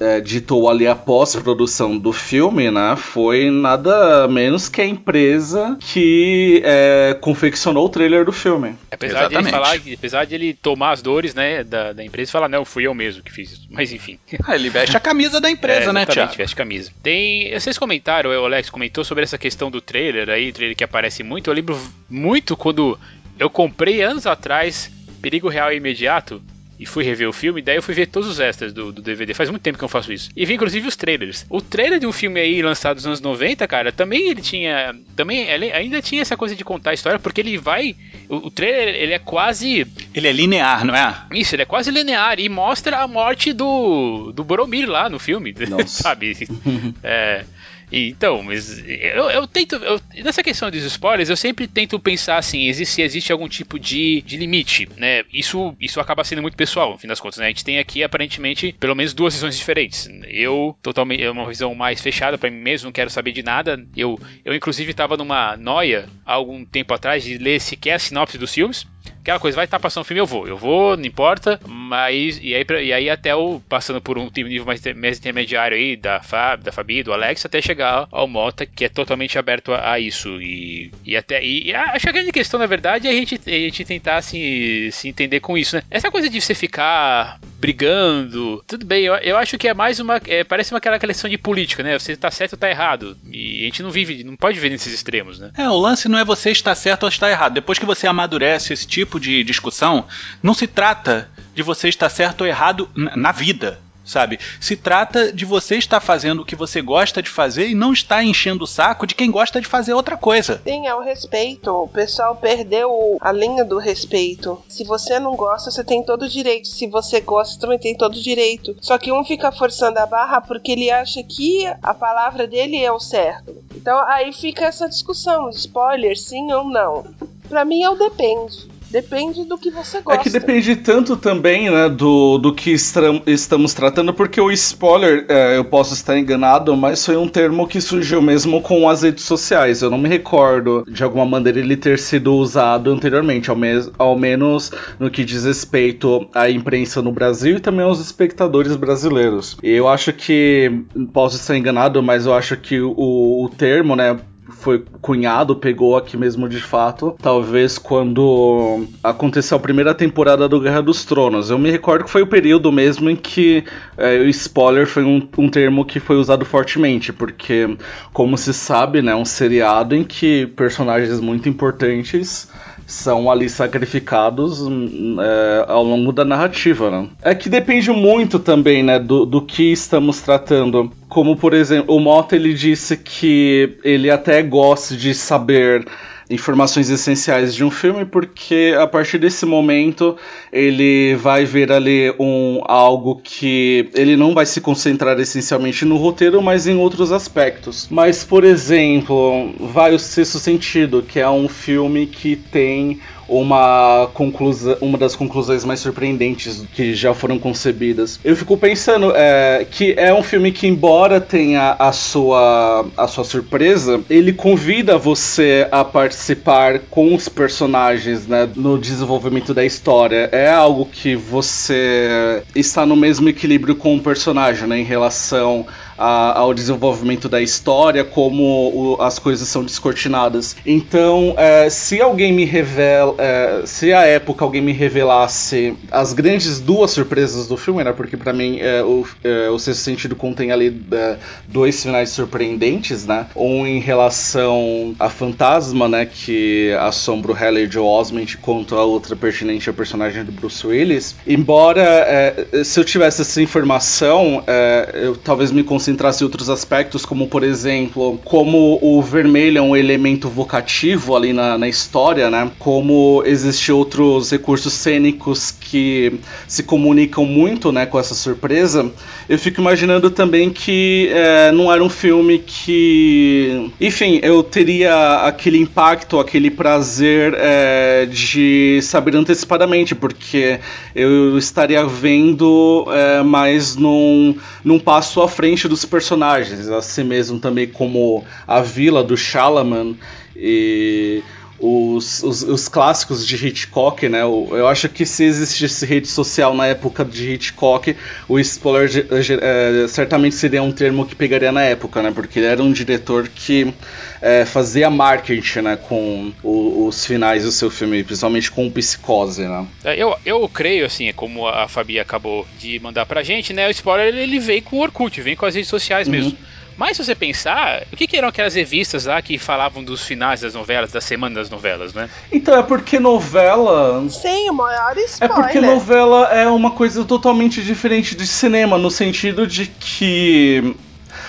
[0.00, 6.62] é, ditou ali a pós-produção do filme, né, foi nada menos que a empresa que
[6.64, 8.74] é, confeccionou o trailer do filme.
[8.90, 12.32] Apesar de, ele falar, apesar de ele tomar as dores né, da, da empresa e
[12.32, 13.66] falar, não, fui eu mesmo que fiz isso.
[13.70, 14.18] Mas enfim.
[14.44, 16.34] Ah, ele veste a camisa da empresa, é, né, Tiago?
[16.36, 16.92] veste a camisa.
[17.02, 21.22] Tem, vocês comentaram, o Alex comentou sobre essa questão do trailer aí, trailer que aparece
[21.22, 21.50] muito.
[21.50, 22.98] Eu lembro muito quando
[23.38, 24.90] eu comprei anos atrás
[25.20, 26.42] Perigo Real e Imediato
[26.80, 29.34] e fui rever o filme, daí eu fui ver todos os extras do, do, DVD.
[29.34, 30.30] Faz muito tempo que eu faço isso.
[30.34, 31.44] E vi inclusive os trailers.
[31.50, 34.96] O trailer de um filme aí lançado nos anos 90, cara, também ele tinha.
[35.14, 37.94] Também ele ainda tinha essa coisa de contar a história, porque ele vai.
[38.30, 39.86] O, o trailer, ele é quase.
[40.14, 41.22] Ele é linear, não é?
[41.34, 42.40] Isso, ele é quase linear.
[42.40, 44.32] E mostra a morte do.
[44.32, 45.54] do Boromir lá no filme.
[45.86, 46.48] Sabe?
[47.04, 47.44] é.
[47.92, 49.74] Então, mas eu, eu tento.
[49.76, 53.78] Eu, nessa questão dos spoilers, eu sempre tento pensar assim: existe, se existe algum tipo
[53.78, 55.24] de, de limite, né?
[55.32, 57.46] Isso, isso acaba sendo muito pessoal, no fim das contas, né?
[57.46, 60.08] A gente tem aqui aparentemente pelo menos duas visões diferentes.
[60.28, 63.84] Eu, totalmente, é uma visão mais fechada para mim mesmo, não quero saber de nada.
[63.96, 68.38] Eu, eu inclusive, estava numa noia há algum tempo atrás de ler sequer a sinopse
[68.38, 68.86] dos filmes
[69.20, 72.38] aquela coisa, vai estar tá passando o filme, eu vou, eu vou, não importa, mas
[72.42, 76.22] e aí, e aí até o passando por um nível mais, mais intermediário aí da
[76.22, 80.00] Fab, da Fabi, do Alex, até chegar ao Mota, que é totalmente aberto a, a
[80.00, 83.14] isso e, e até e, e acho que a grande questão na verdade é a
[83.14, 85.82] gente, a gente tentar se, se entender com isso, né?
[85.90, 90.20] Essa coisa de você ficar brigando, tudo bem, eu, eu acho que é mais uma,
[90.26, 91.98] é, parece uma aquela questão de política, né?
[91.98, 94.92] Você tá certo ou tá errado e a gente não vive, não pode viver nesses
[94.92, 95.50] extremos, né?
[95.56, 97.54] É, o lance não é você estar certo ou estar errado.
[97.54, 100.06] Depois que você amadurece esse tipo de discussão,
[100.42, 103.80] não se trata de você estar certo ou errado na vida
[104.10, 104.38] sabe?
[104.60, 108.22] Se trata de você estar fazendo o que você gosta de fazer e não estar
[108.22, 110.60] enchendo o saco de quem gosta de fazer outra coisa.
[110.64, 111.70] Sim, é o respeito.
[111.70, 114.62] O pessoal perdeu a linha do respeito.
[114.68, 116.68] Se você não gosta, você tem todo o direito.
[116.68, 118.76] Se você gosta, também tem todo o direito.
[118.80, 122.90] Só que um fica forçando a barra porque ele acha que a palavra dele é
[122.90, 123.54] o certo.
[123.74, 127.04] Então aí fica essa discussão: spoiler, sim ou não.
[127.48, 128.68] Pra mim é o depende.
[128.90, 130.20] Depende do que você gosta.
[130.20, 135.56] É que depende tanto também, né, do, do que estamos tratando, porque o spoiler, é,
[135.56, 139.82] eu posso estar enganado, mas foi um termo que surgiu mesmo com as redes sociais.
[139.82, 144.18] Eu não me recordo de alguma maneira ele ter sido usado anteriormente, ao, me ao
[144.18, 149.56] menos no que diz respeito à imprensa no Brasil e também aos espectadores brasileiros.
[149.62, 150.82] Eu acho que,
[151.12, 154.18] posso estar enganado, mas eu acho que o, o termo, né,
[154.50, 160.82] foi cunhado, pegou aqui mesmo de fato, talvez quando aconteceu a primeira temporada do Guerra
[160.82, 161.50] dos Tronos.
[161.50, 163.64] Eu me recordo que foi o período mesmo em que
[163.96, 167.76] é, o spoiler foi um, um termo que foi usado fortemente, porque,
[168.12, 172.48] como se sabe, né, um seriado em que personagens muito importantes
[172.90, 177.08] são ali sacrificados hum, é, ao longo da narrativa, né?
[177.22, 180.90] É que depende muito também, né, do, do que estamos tratando.
[181.08, 185.86] Como, por exemplo, o Mota ele disse que ele até gosta de saber
[186.30, 190.16] informações essenciais de um filme, porque a partir desse momento
[190.52, 196.40] ele vai ver ali um algo que ele não vai se concentrar essencialmente no roteiro,
[196.40, 197.88] mas em outros aspectos.
[197.90, 203.00] Mas, por exemplo, vai o sexto sentido, que é um filme que tem
[203.30, 208.18] uma conclusão, uma das conclusões mais surpreendentes que já foram concebidas.
[208.24, 213.22] Eu fico pensando é, que é um filme que, embora tenha a sua, a sua
[213.22, 220.28] surpresa, ele convida você a participar com os personagens né, no desenvolvimento da história.
[220.32, 225.66] É algo que você está no mesmo equilíbrio com o personagem né, em relação
[226.00, 230.56] a, ao desenvolvimento da história, como o, as coisas são descortinadas.
[230.64, 236.58] Então, é, se alguém me revela, é, se à época alguém me revelasse as grandes
[236.58, 237.92] duas surpresas do filme, né?
[237.92, 243.06] Porque para mim é, o, é, o Sexto Sentido contém ali é, dois finais surpreendentes,
[243.06, 243.26] né?
[243.36, 246.06] Um em relação a Fantasma, né?
[246.06, 251.14] Que assombra o Haley Joe Osment, quanto a outra pertinente ao personagem do Bruce Willis.
[251.26, 256.48] Embora é, se eu tivesse essa informação, é, eu talvez me considerasse concentrasse em outros
[256.48, 262.30] aspectos, como por exemplo, como o vermelho é um elemento vocativo ali na, na história,
[262.30, 262.50] né?
[262.58, 268.90] Como existem outros recursos cênicos que se comunicam muito, né, com essa surpresa.
[269.28, 275.58] Eu fico imaginando também que é, não era um filme que, enfim, eu teria aquele
[275.58, 280.60] impacto, aquele prazer é, de saber antecipadamente, porque
[280.94, 287.66] eu estaria vendo é, mais num, num passo à frente dos personagens, assim mesmo também
[287.66, 289.96] como a vila do Shalaman
[290.36, 291.22] e
[291.60, 294.22] os, os, os, clássicos de Hitchcock, né?
[294.22, 297.94] Eu acho que se existisse rede social na época de Hitchcock,
[298.26, 302.10] o spoiler é, certamente seria um termo que pegaria na época, né?
[302.10, 303.74] Porque ele era um diretor que
[304.22, 305.76] é, fazia marketing, né?
[305.76, 309.66] Com o, os finais do seu filme, principalmente com o Psicose, né?
[309.84, 313.68] É, eu, eu creio, assim, como a Fabi acabou de mandar pra gente, né?
[313.68, 316.14] O spoiler ele veio com o Orkut, vem com as redes sociais uhum.
[316.14, 316.38] mesmo.
[316.80, 320.40] Mas se você pensar, o que, que, eram aquelas revistas lá que falavam dos finais
[320.40, 322.08] das novelas, da semana das novelas, né?
[322.32, 324.02] Então, é porque novela.
[324.08, 325.20] Sim, o maior spoiler.
[325.20, 330.74] É porque novela é uma coisa totalmente diferente de cinema, no sentido de que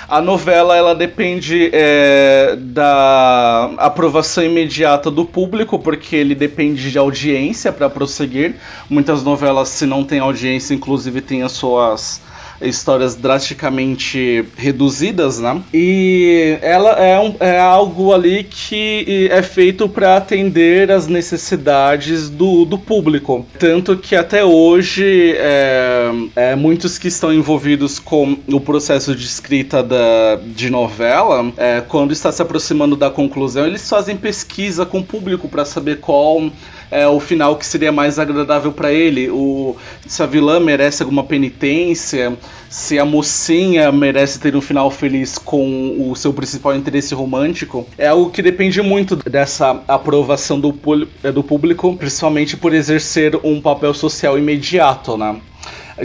[0.08, 7.74] a novela ela depende é, da aprovação imediata do público, porque ele depende de audiência
[7.74, 8.56] para prosseguir.
[8.90, 12.22] Muitas novelas, se não tem audiência, inclusive tem as suas
[12.62, 15.62] histórias drasticamente reduzidas, né?
[15.74, 22.66] E ela é, um, é algo ali que é feito para atender as necessidades do,
[22.66, 23.46] do público.
[23.58, 29.84] Tanto que até hoje é, é, muitos que estão envolvidos com o processo de escrita
[29.84, 35.04] da, de novela, é, quando está se aproximando da conclusão, eles fazem pesquisa com o
[35.04, 36.52] público para saber qual
[36.92, 39.30] é, o final que seria mais agradável para ele.
[39.30, 42.38] O, se a vilã merece alguma penitência,
[42.70, 47.88] se a mocinha merece ter um final feliz com o seu principal interesse romântico.
[47.98, 50.72] É algo que depende muito dessa aprovação do,
[51.34, 55.40] do público, principalmente por exercer um papel social imediato, né?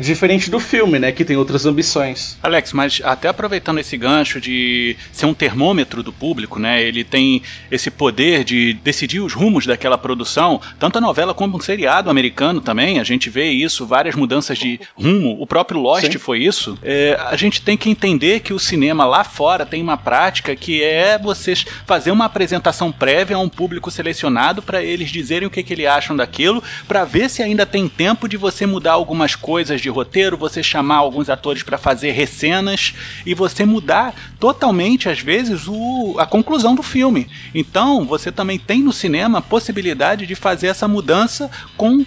[0.00, 1.12] Diferente do filme, né?
[1.12, 2.38] Que tem outras ambições.
[2.42, 6.82] Alex, mas até aproveitando esse gancho de ser um termômetro do público, né?
[6.82, 11.60] Ele tem esse poder de decidir os rumos daquela produção, tanto a novela como um
[11.60, 12.98] seriado americano também.
[12.98, 15.36] A gente vê isso, várias mudanças de rumo.
[15.40, 16.18] O próprio Lost Sim.
[16.18, 16.78] foi isso.
[16.82, 20.82] É, a gente tem que entender que o cinema lá fora tem uma prática que
[20.82, 25.62] é vocês fazer uma apresentação prévia a um público selecionado para eles dizerem o que,
[25.62, 29.80] que eles acham daquilo, para ver se ainda tem tempo de você mudar algumas coisas
[29.86, 32.92] de roteiro, você chamar alguns atores para fazer recenas
[33.24, 37.28] e você mudar totalmente, às vezes, o, a conclusão do filme.
[37.54, 42.04] Então, você também tem no cinema a possibilidade de fazer essa mudança com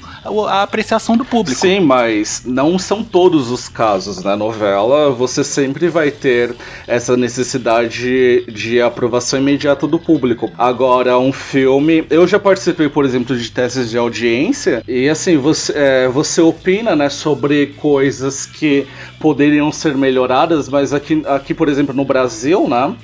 [0.48, 1.60] a, apreciação do público.
[1.60, 4.24] Sim, mas não são todos os casos.
[4.24, 6.54] Na novela, você sempre vai ter
[6.86, 10.52] essa necessidade de aprovação imediata do público.
[10.58, 12.06] Agora, um filme.
[12.10, 16.96] Eu já participei, por exemplo, de testes de audiência, e assim, você, é, você opina
[16.96, 18.86] né, sobre coisas que
[19.20, 22.96] poderiam ser melhoradas, mas aqui, aqui por exemplo, no Brasil, né?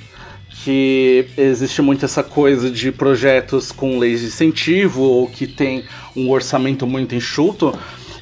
[0.64, 5.84] que existe muito essa coisa de projetos com leis de incentivo ou que tem
[6.16, 7.72] um orçamento muito enxuto.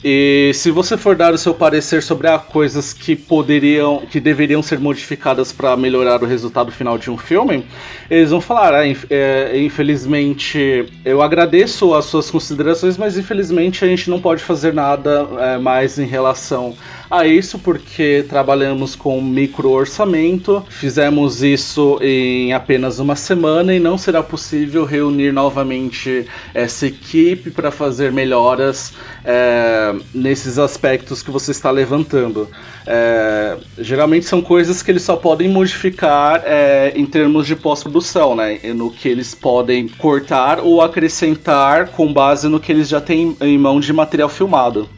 [0.06, 4.62] E se você for dar o seu parecer sobre as coisas que poderiam, que deveriam
[4.62, 7.64] ser modificadas para melhorar o resultado final de um filme,
[8.10, 14.10] eles vão falar: ah, é, infelizmente, eu agradeço as suas considerações, mas infelizmente a gente
[14.10, 16.76] não pode fazer nada é, mais em relação
[17.18, 23.96] a isso porque trabalhamos com micro orçamento, fizemos isso em apenas uma semana e não
[23.96, 28.92] será possível reunir novamente essa equipe para fazer melhoras
[29.24, 32.48] é, nesses aspectos que você está levantando.
[32.86, 38.58] É, geralmente são coisas que eles só podem modificar é, em termos de pós-produção, né?
[38.74, 43.56] No que eles podem cortar ou acrescentar com base no que eles já têm em
[43.56, 44.88] mão de material filmado.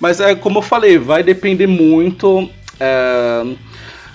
[0.00, 2.48] Mas é como eu falei, vai depender muito
[2.80, 3.44] é,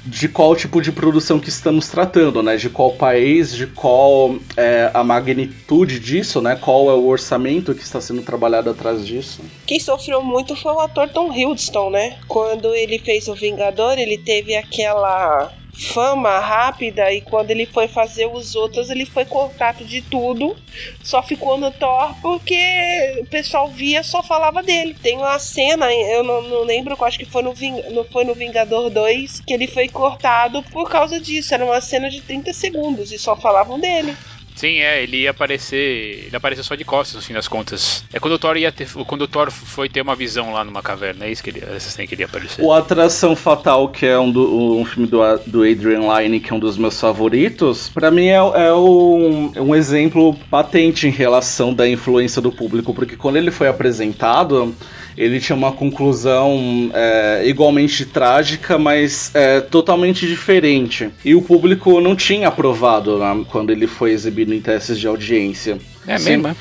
[0.05, 2.57] de qual tipo de produção que estamos tratando, né?
[2.57, 6.55] De qual país, de qual é, a magnitude disso, né?
[6.55, 9.41] Qual é o orçamento que está sendo trabalhado atrás disso.
[9.65, 12.17] Quem sofreu muito foi o ator Tom Hiddleston, né?
[12.27, 18.27] Quando ele fez o Vingador, ele teve aquela fama rápida e quando ele foi fazer
[18.27, 20.55] os outros, ele foi cortado de tudo.
[21.03, 24.95] Só ficou no Thor porque o pessoal via, só falava dele.
[25.01, 28.35] Tem uma cena, eu não, não lembro, acho que foi no, Ving, não foi no
[28.35, 31.53] Vingador 2, que ele foi cortado por causa disso.
[31.53, 34.15] Era uma cena de 30 segundos e só falavam dele.
[34.55, 36.25] Sim, é, ele ia aparecer.
[36.27, 38.03] Ele apareceu só de costas, no fim das contas.
[38.13, 38.87] É quando o Thor ia ter.
[39.05, 41.89] Quando o Thor foi ter uma visão lá numa caverna, é isso que ele, essa
[41.89, 42.63] cena que ele ia aparecer.
[42.63, 46.55] O Atração Fatal, que é um, do, um filme do, do Adrian Lyne, que é
[46.55, 51.87] um dos meus favoritos, para mim é, é um, um exemplo patente em relação da
[51.87, 54.75] influência do público, porque quando ele foi apresentado
[55.17, 61.09] ele tinha uma conclusão é, igualmente trágica, mas é, totalmente diferente.
[61.23, 65.77] E o público não tinha aprovado né, quando ele foi exibido em testes de audiência.
[66.07, 66.55] É mesmo, é?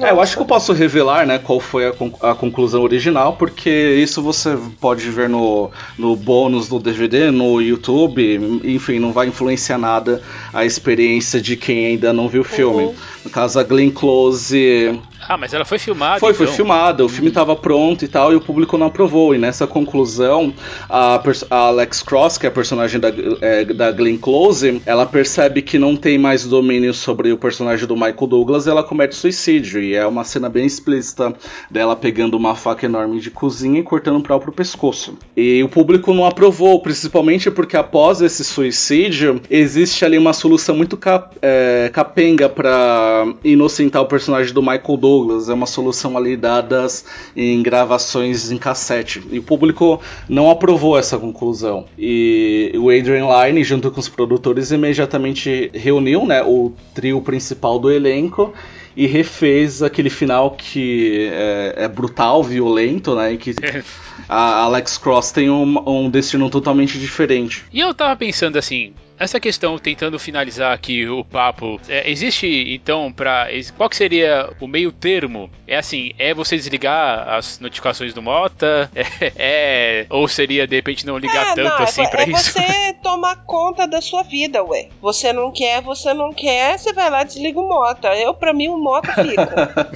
[0.00, 1.94] É, eu acho que eu posso revelar, né, qual foi a,
[2.30, 8.60] a, conclusão original, porque isso você pode ver no, no bônus do DVD, no YouTube,
[8.62, 10.20] enfim, não vai influenciar nada
[10.52, 12.84] a experiência de quem ainda não viu o filme.
[12.84, 12.94] Uhum.
[13.24, 16.20] No caso, a Glenn Close ah, mas ela foi filmada.
[16.20, 16.46] Foi, então.
[16.46, 17.04] foi filmada.
[17.04, 19.34] O filme estava pronto e tal, e o público não aprovou.
[19.34, 20.52] E nessa conclusão,
[20.88, 21.20] a,
[21.50, 23.08] a Alex Cross, que é a personagem da,
[23.40, 27.94] é, da Glenn Close, ela percebe que não tem mais domínio sobre o personagem do
[27.94, 29.82] Michael Douglas e ela comete suicídio.
[29.82, 31.34] E é uma cena bem explícita
[31.70, 35.16] dela pegando uma faca enorme de cozinha e cortando o próprio pescoço.
[35.36, 40.96] E o público não aprovou, principalmente porque após esse suicídio, existe ali uma solução muito
[40.96, 46.36] cap, é, capenga para inocentar o personagem do Michael Douglas Douglas, é uma solução ali
[46.36, 47.04] dadas
[47.36, 49.22] em gravações em cassete.
[49.30, 51.86] E o público não aprovou essa conclusão.
[51.96, 57.90] E o Adrian Lyne, junto com os produtores, imediatamente reuniu né, o trio principal do
[57.90, 58.52] elenco
[58.96, 63.32] e refez aquele final que é, é brutal, violento, né?
[63.32, 63.54] E que
[64.28, 67.64] a Alex Cross tem um, um destino totalmente diferente.
[67.72, 68.92] E eu tava pensando assim,
[69.24, 74.66] essa questão, tentando finalizar aqui o papo, é, existe então para qual que seria o
[74.66, 75.50] meio termo?
[75.66, 78.90] É assim, é você desligar as notificações do Mota?
[79.24, 82.58] É, é ou seria de repente não ligar é, tanto não, assim é, para isso?
[82.58, 84.88] É você tomar conta da sua vida, ué.
[85.00, 88.14] Você não quer, você não quer, você vai lá e desliga o Mota.
[88.14, 89.90] Eu para mim o Mota fica.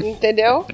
[0.04, 0.66] Entendeu?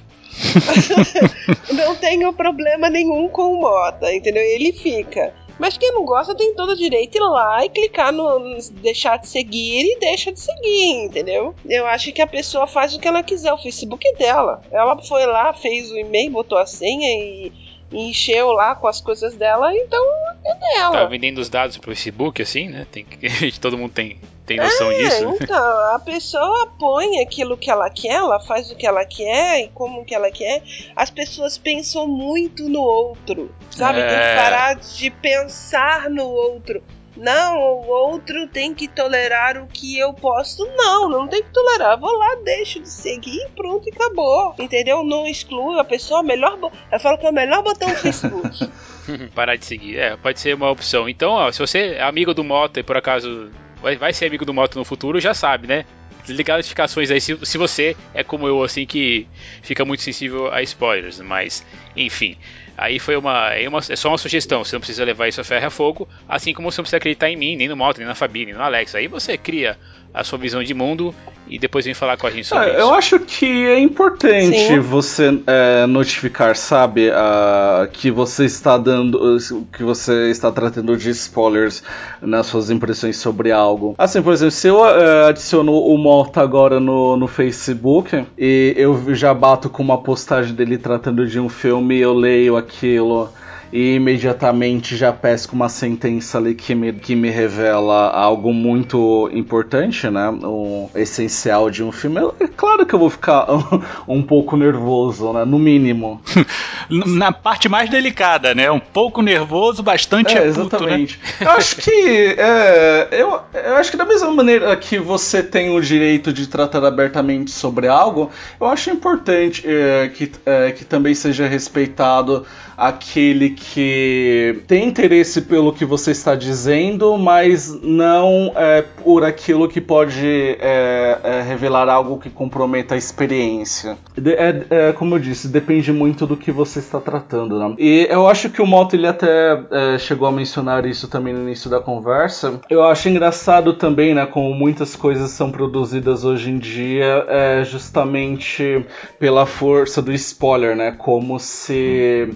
[1.72, 4.42] não tenho problema nenhum com o Mota, entendeu?
[4.42, 5.34] Ele fica.
[5.60, 9.18] Mas quem não gosta tem todo o direito de ir lá e clicar no deixar
[9.18, 11.54] de seguir e deixa de seguir, entendeu?
[11.68, 14.62] Eu acho que a pessoa faz o que ela quiser, o Facebook é dela.
[14.70, 17.52] Ela foi lá, fez o e-mail, botou a senha e
[17.92, 20.04] encheu lá com as coisas dela, então
[20.44, 20.92] é dela.
[20.92, 22.86] Tá vendendo os dados pro Facebook, assim, né?
[22.90, 25.26] Tem que, todo mundo tem, tem noção é, disso.
[25.26, 25.38] Né?
[25.40, 29.68] Então, a pessoa põe aquilo que ela quer, ela faz o que ela quer e
[29.68, 30.62] como que ela quer.
[30.94, 34.00] As pessoas pensam muito no outro, sabe?
[34.00, 34.08] É...
[34.08, 34.36] Tem que é.
[34.36, 36.82] parar de pensar no outro.
[37.16, 40.64] Não, o outro tem que tolerar o que eu posto.
[40.76, 41.98] Não, não tem que tolerar.
[41.98, 44.54] Vou lá, deixo de seguir, pronto e acabou.
[44.58, 45.02] Entendeu?
[45.04, 46.22] Não excluo a pessoa.
[46.22, 46.58] Melhor,
[46.92, 48.70] eu falo que é o melhor botão do Facebook.
[49.34, 49.98] Parar de seguir.
[49.98, 51.08] É, pode ser uma opção.
[51.08, 53.50] Então, ó, se você é amigo do Moto e por acaso
[53.82, 55.84] vai, vai ser amigo do Moto no futuro, já sabe, né?
[56.24, 59.26] Desligar as notificações aí se, se você é como eu, assim, que
[59.62, 61.18] fica muito sensível a spoilers.
[61.20, 62.36] Mas, enfim.
[62.80, 63.80] Aí foi uma é, uma.
[63.80, 66.72] é, só uma sugestão, você não precisa levar isso a ferro a fogo, assim como
[66.72, 68.94] você não precisa acreditar em mim, nem no Malta, nem na Fabi, nem no Alex.
[68.94, 69.78] Aí você cria
[70.12, 71.14] a sua visão de mundo
[71.50, 72.80] e depois vem falar com a gente sobre é, isso.
[72.80, 74.78] Eu acho que é importante Sim.
[74.78, 79.36] você é, notificar, sabe, uh, que você está dando,
[79.72, 81.82] que você está tratando de spoilers
[82.22, 83.96] nas suas impressões sobre algo.
[83.98, 89.12] Assim, por exemplo, se eu uh, adiciono o Malta agora no, no Facebook e eu
[89.14, 93.28] já bato com uma postagem dele tratando de um filme, eu leio aquilo
[93.72, 100.08] e imediatamente já pesco uma sentença ali que me, que me revela algo muito importante,
[100.10, 100.28] né?
[100.42, 102.20] O essencial de um filme.
[102.40, 103.82] É claro que eu vou ficar um,
[104.18, 105.44] um pouco nervoso, né?
[105.44, 106.20] No mínimo.
[106.90, 108.70] Na parte mais delicada, né?
[108.70, 110.66] Um pouco nervoso, bastante é, aputo, né?
[110.66, 111.18] Exatamente.
[111.18, 111.30] Né?
[111.46, 112.34] Eu acho que.
[112.38, 116.84] É, eu, eu acho que da mesma maneira que você tem o direito de tratar
[116.84, 122.44] abertamente sobre algo, eu acho importante é, que, é, que também seja respeitado
[122.76, 129.80] aquele que tem interesse pelo que você está dizendo, mas não é, por aquilo que
[129.80, 133.98] pode é, é, revelar algo que comprometa a experiência.
[134.16, 137.58] De, é, é, como eu disse, depende muito do que você está tratando.
[137.58, 137.74] Né?
[137.78, 141.42] E eu acho que o Moto ele até é, chegou a mencionar isso também no
[141.42, 142.60] início da conversa.
[142.70, 148.84] Eu acho engraçado também, né, como muitas coisas são produzidas hoje em dia, é, justamente
[149.18, 150.92] pela força do spoiler, né?
[150.96, 152.30] Como se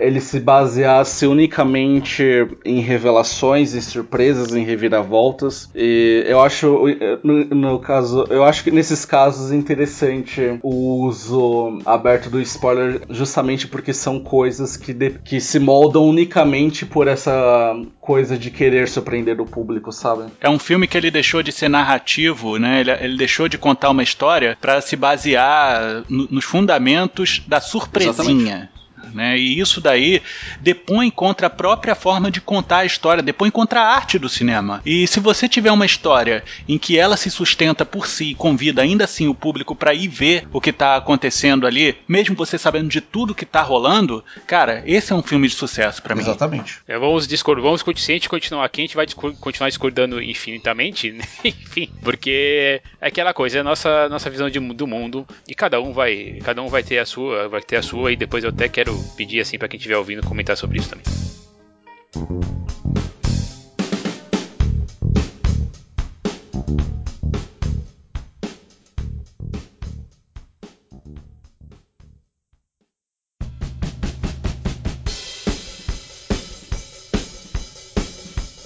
[0.00, 2.22] ele se baseasse unicamente
[2.64, 5.68] em revelações, em surpresas, em reviravoltas.
[5.74, 6.84] E eu acho,
[7.22, 13.02] no, no, caso, eu acho que nesses casos é interessante o uso aberto do spoiler,
[13.10, 18.88] justamente porque são coisas que, de, que se moldam unicamente por essa coisa de querer
[18.88, 20.30] surpreender o público, sabe?
[20.40, 22.80] É um filme que ele deixou de ser narrativo, né?
[22.80, 28.10] Ele, ele deixou de contar uma história para se basear no, nos fundamentos da surpresinha.
[28.10, 28.77] Exatamente.
[29.14, 29.36] Né?
[29.36, 30.22] E isso daí
[30.60, 34.80] depõe contra a própria forma de contar a história, depõe contra a arte do cinema.
[34.84, 38.82] E se você tiver uma história em que ela se sustenta por si e convida
[38.82, 42.88] ainda assim o público para ir ver o que tá acontecendo ali, mesmo você sabendo
[42.88, 46.22] de tudo que tá rolando, cara, esse é um filme de sucesso para mim.
[46.22, 46.78] Exatamente.
[46.86, 49.06] É, vamos discordar, vamos gente continuar aqui, a gente vai
[49.40, 51.24] continuar discordando infinitamente, né?
[51.44, 55.80] enfim, porque é aquela coisa, é a nossa, nossa visão de, do mundo e cada
[55.80, 58.50] um vai, cada um vai ter a sua, vai ter a sua e depois eu
[58.50, 61.04] até quero pedir assim para quem estiver ouvindo comentar sobre isso também.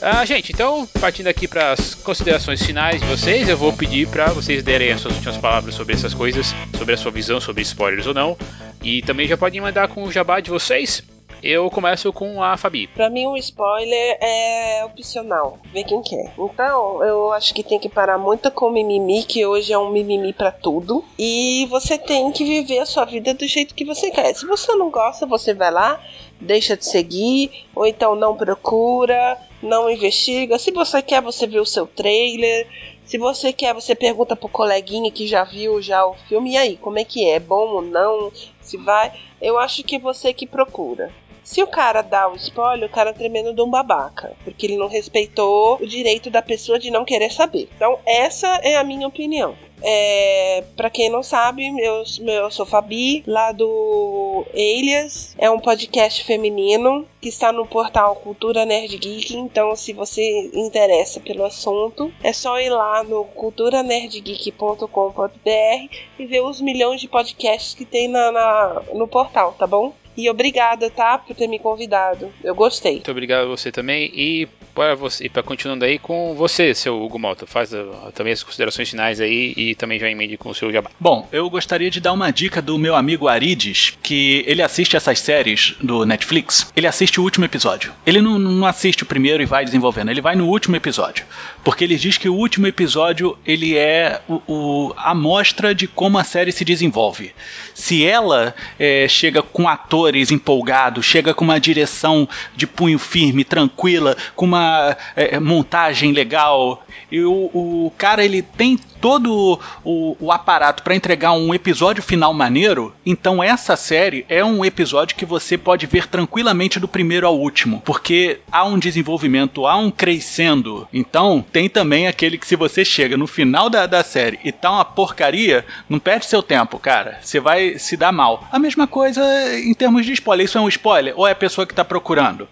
[0.05, 4.33] Ah, gente, então, partindo aqui para as considerações finais de vocês, eu vou pedir para
[4.33, 8.09] vocês derem as suas últimas palavras sobre essas coisas, sobre a sua visão sobre spoilers
[8.09, 8.37] ou não.
[8.83, 11.03] E também já podem mandar com o jabá de vocês.
[11.43, 12.87] Eu começo com a Fabi.
[12.87, 15.59] Pra mim, um spoiler é opcional.
[15.73, 16.33] Vê quem quer.
[16.39, 19.91] Então, eu acho que tem que parar muito com o mimimi, que hoje é um
[19.91, 21.05] mimimi para tudo.
[21.19, 24.33] E você tem que viver a sua vida do jeito que você quer.
[24.35, 26.01] Se você não gosta, você vai lá,
[26.41, 30.59] deixa de seguir, ou então não procura, não investiga.
[30.59, 32.67] Se você quer, você vê o seu trailer.
[33.05, 36.53] Se você quer, você pergunta pro coleguinha que já viu já o filme.
[36.53, 37.39] E aí, como é que é?
[37.39, 38.33] Bom ou não?
[38.61, 39.13] Se vai?
[39.41, 41.13] Eu acho que é você que procura.
[41.43, 44.33] Se o cara dá o spoiler, o cara é tremendo de um babaca.
[44.45, 47.69] Porque ele não respeitou o direito da pessoa de não querer saber.
[47.77, 49.55] Então, essa é a minha opinião.
[49.85, 55.35] É, para quem não sabe, eu, eu sou Fabi, lá do Elias.
[55.37, 59.37] É um podcast feminino que está no portal Cultura Nerd Geek.
[59.37, 66.61] Então, se você interessa pelo assunto, é só ir lá no culturanerdgeek.com.br e ver os
[66.61, 69.93] milhões de podcasts que tem na, na no portal, tá bom?
[70.17, 72.31] E obrigada, tá, por ter me convidado.
[72.43, 72.95] Eu gostei.
[72.95, 74.11] Muito obrigado a você também.
[74.15, 78.43] E para você, para continuando aí com você, seu Hugo Malta, faz uh, também as
[78.43, 80.91] considerações finais aí e também já emende com o seu jabá.
[80.99, 85.19] Bom, eu gostaria de dar uma dica do meu amigo Arides, que ele assiste essas
[85.19, 86.71] séries do Netflix.
[86.75, 87.93] Ele assiste o último episódio.
[88.07, 90.11] Ele não, não assiste o primeiro e vai desenvolvendo.
[90.11, 91.25] Ele vai no último episódio,
[91.63, 96.19] porque ele diz que o último episódio ele é o, o a mostra de como
[96.19, 97.33] a série se desenvolve.
[97.75, 103.45] Se ela é, chega com ator atores empolgados, chega com uma direção de punho firme,
[103.45, 106.85] tranquila, com uma é, montagem legal.
[107.11, 112.33] E o, o cara ele tem todo o, o aparato para entregar um episódio final
[112.33, 112.95] maneiro.
[113.05, 117.83] Então essa série é um episódio que você pode ver tranquilamente do primeiro ao último,
[117.85, 120.87] porque há um desenvolvimento, há um crescendo.
[120.93, 124.71] Então tem também aquele que se você chega no final da, da série e tá
[124.71, 127.19] uma porcaria, não perde seu tempo, cara.
[127.21, 128.47] Você vai se dar mal.
[128.53, 129.23] A mesma coisa
[129.59, 131.15] em termos de spoiler, isso é um spoiler?
[131.17, 132.49] Ou é a pessoa que está procurando?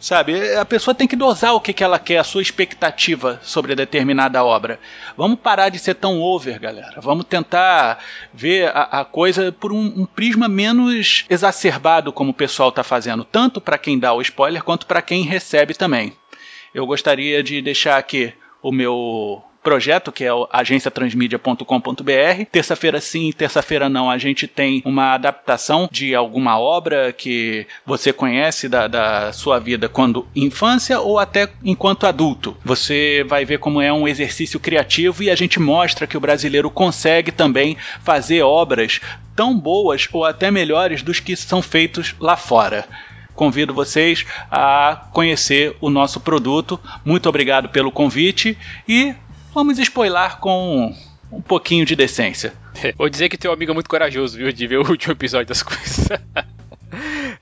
[0.00, 3.74] Sabe, a pessoa tem que dosar o que, que ela quer, a sua expectativa sobre
[3.74, 4.80] determinada obra.
[5.14, 6.98] Vamos parar de ser tão over, galera.
[7.02, 12.70] Vamos tentar ver a, a coisa por um, um, prisma menos exacerbado, como o pessoal
[12.70, 16.14] está fazendo, tanto para quem dá o spoiler quanto para quem recebe também.
[16.74, 18.32] Eu gostaria de deixar aqui
[18.62, 22.44] o meu projeto, que é o agenciatransmedia.com.br.
[22.50, 28.68] Terça-feira sim, terça-feira não, a gente tem uma adaptação de alguma obra que você conhece
[28.68, 32.56] da, da sua vida quando infância ou até enquanto adulto.
[32.64, 36.70] Você vai ver como é um exercício criativo e a gente mostra que o brasileiro
[36.70, 39.00] consegue também fazer obras
[39.36, 42.86] tão boas ou até melhores dos que são feitos lá fora
[43.40, 46.78] convido vocês a conhecer o nosso produto.
[47.02, 49.14] Muito obrigado pelo convite e
[49.54, 50.94] vamos spoiler com
[51.30, 52.52] um pouquinho de decência.
[52.96, 55.62] Vou dizer que teu amigo é muito corajoso, viu, de ver o último episódio das
[55.62, 56.08] coisas.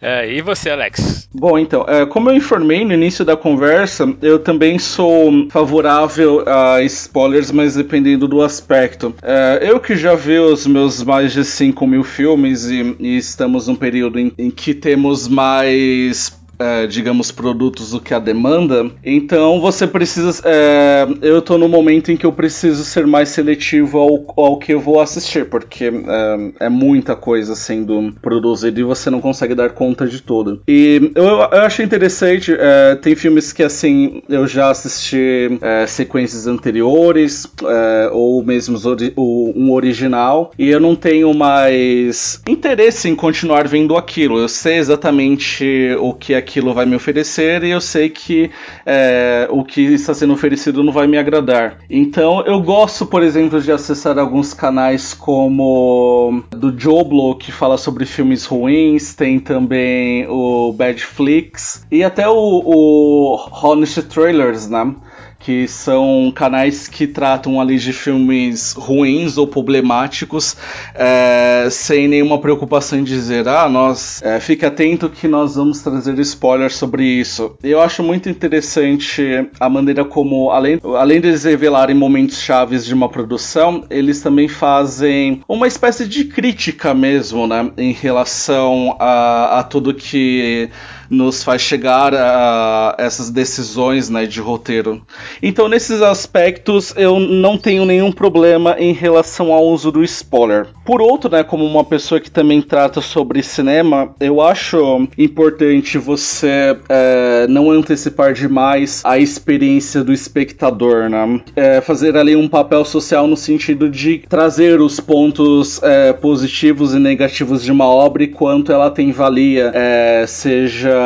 [0.01, 1.29] É, e você, Alex?
[1.35, 6.83] Bom, então, é, como eu informei no início da conversa, eu também sou favorável a
[6.83, 9.13] spoilers, mas dependendo do aspecto.
[9.23, 13.67] É, eu que já vi os meus mais de 5 mil filmes e, e estamos
[13.67, 18.91] num período em, em que temos mais é, digamos, produtos do que a demanda.
[19.05, 20.43] Então você precisa.
[20.45, 24.73] É, eu estou no momento em que eu preciso ser mais seletivo ao, ao que
[24.73, 29.71] eu vou assistir, porque é, é, muita coisa sendo produzida e você não consegue dar
[29.71, 30.63] conta de tudo.
[30.67, 36.47] E eu, eu achei interessante, é, tem filmes que assim eu já assisti é, sequências
[36.47, 43.67] anteriores, é, ou mesmo ori um original, e eu não tenho mais interesse em continuar
[43.69, 44.39] vendo aquilo.
[44.39, 48.51] Eu sei exatamente o que é aquilo vai me oferecer e eu sei que
[48.87, 51.79] é, o que está sendo oferecido não vai me agradar.
[51.91, 58.07] Então eu gosto, por exemplo, de acessar alguns canais como do Joblo, que fala sobre
[58.07, 64.95] filmes ruins, tem também o Badflix e até o, o Honest Trailers, né?
[65.39, 70.57] Que são canais que tratam ali de filmes ruins ou problemáticos,
[70.95, 76.19] é, sem nenhuma preocupação em dizer, ah, nós é, fique atento que nós vamos trazer
[76.19, 77.57] spoilers sobre isso.
[77.63, 82.93] Eu acho muito interessante a maneira como, além, além de eles revelarem momentos chaves de
[82.93, 89.63] uma produção, eles também fazem uma espécie de crítica mesmo, né, em relação a, a
[89.63, 90.71] tudo que
[91.11, 95.03] nos faz chegar a essas decisões né, de roteiro.
[95.43, 100.67] Então, nesses aspectos, eu não tenho nenhum problema em relação ao uso do spoiler.
[100.85, 106.77] Por outro, né, como uma pessoa que também trata sobre cinema, eu acho importante você
[106.89, 111.41] é, não antecipar demais a experiência do espectador, né?
[111.55, 116.99] É, fazer ali um papel social no sentido de trazer os pontos é, positivos e
[116.99, 120.98] negativos de uma obra e quanto ela tem valia, é, seja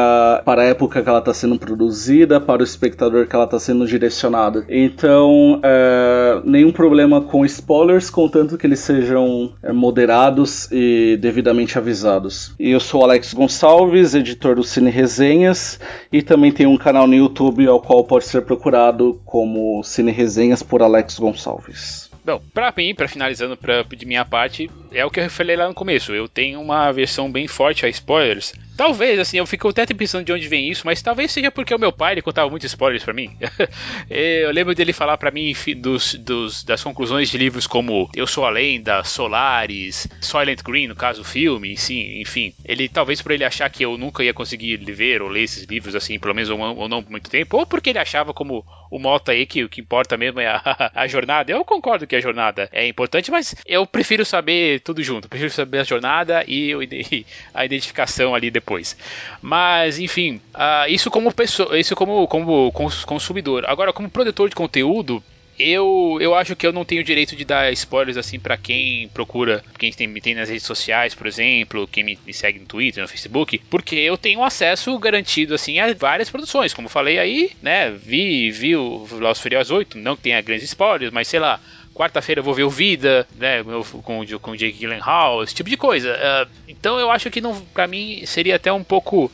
[0.45, 3.87] para a época que ela está sendo produzida, para o espectador que ela está sendo
[3.87, 4.65] direcionada.
[4.69, 12.55] Então, é, nenhum problema com spoilers, contanto que eles sejam é, moderados e devidamente avisados.
[12.59, 15.81] E eu sou Alex Gonçalves, editor do Cine Resenhas,
[16.13, 20.63] e também tenho um canal no YouTube ao qual pode ser procurado como Cine Resenhas
[20.63, 22.11] por Alex Gonçalves.
[22.25, 25.69] Bom, pra mim, pra finalizando pra, de minha parte, é o que eu falei lá
[25.69, 26.13] no começo.
[26.13, 28.53] Eu tenho uma versão bem forte a spoilers.
[28.77, 31.79] Talvez, assim, eu fico até pensando de onde vem isso, mas talvez seja porque o
[31.79, 33.37] meu pai ele contava muitos spoilers para mim.
[34.09, 38.47] eu lembro dele falar para mim dos, dos, das conclusões de livros como Eu Sou
[38.47, 42.55] a Lenda, Solaris, Silent Green, no caso, o filme, sim, enfim.
[42.65, 45.95] Ele talvez por ele achar que eu nunca ia conseguir ver ou ler esses livros,
[45.95, 48.99] assim, pelo menos ou, ou não por muito tempo, ou porque ele achava como o
[48.99, 51.51] Mota aí que o que importa mesmo é a, a jornada.
[51.51, 55.29] Eu concordo que a jornada é importante, mas eu prefiro saber tudo junto.
[55.29, 57.25] Prefiro saber a jornada e,
[57.55, 58.97] a identificação ali depois.
[59.41, 62.73] Mas, enfim, uh, isso como pessoa, isso como, como
[63.07, 63.65] consumidor.
[63.67, 65.23] Agora, como produtor de conteúdo,
[65.59, 69.63] eu, eu acho que eu não tenho direito de dar spoilers assim para quem procura,
[69.79, 73.03] quem tem, me tem nas redes sociais, por exemplo, quem me, me, segue no Twitter,
[73.03, 77.91] no Facebook, porque eu tenho acesso garantido assim a várias produções, como falei aí, né?
[77.91, 81.61] Vi, vi o Los Furious 8, não que tenha grandes spoilers, mas sei lá,
[81.95, 83.63] quarta-feira eu vou ver o Vida, né,
[84.05, 86.15] com, com o Jake Gyllenhaal, esse tipo de coisa.
[86.15, 89.31] Uh, então eu acho que não, para mim seria até um pouco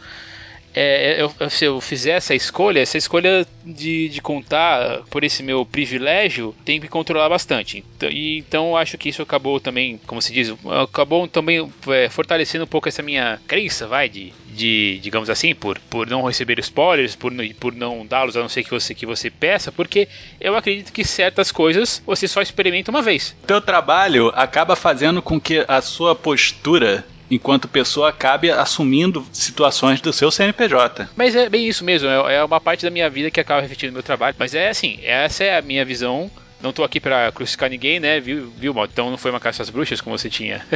[0.81, 5.67] é, eu, se eu fizer essa escolha, essa escolha de, de contar por esse meu
[5.67, 7.85] privilégio tem que controlar bastante.
[7.97, 12.65] Então, e, então acho que isso acabou também, como se diz, acabou também é, fortalecendo
[12.65, 17.17] um pouco essa minha crença, vai, de, de digamos assim, por, por não receber spoilers,
[17.17, 20.09] por, por não dá-los a não ser que você, que você peça, porque
[20.41, 23.37] eu acredito que certas coisas você só experimenta uma vez.
[23.47, 30.13] Teu trabalho acaba fazendo com que a sua postura enquanto pessoa acabe assumindo situações do
[30.13, 31.09] seu CNPJ.
[31.17, 33.93] Mas é bem isso mesmo, é, é uma parte da minha vida que acaba refletindo
[33.93, 34.37] no meu trabalho.
[34.39, 38.19] Mas é assim, essa é a minha visão não tô aqui para crucificar ninguém, né?
[38.19, 40.67] Viu, viu, Então não foi uma caça às bruxas como você tinha.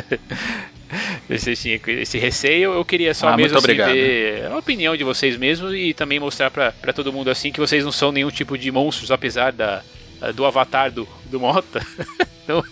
[1.28, 2.72] você tinha esse receio.
[2.72, 6.50] Eu queria só ah, mesmo assim, ver a opinião de vocês mesmos e também mostrar
[6.50, 9.82] para todo mundo assim que vocês não são nenhum tipo de monstros, apesar da,
[10.34, 11.84] do avatar do, do Mota.
[12.44, 12.64] então,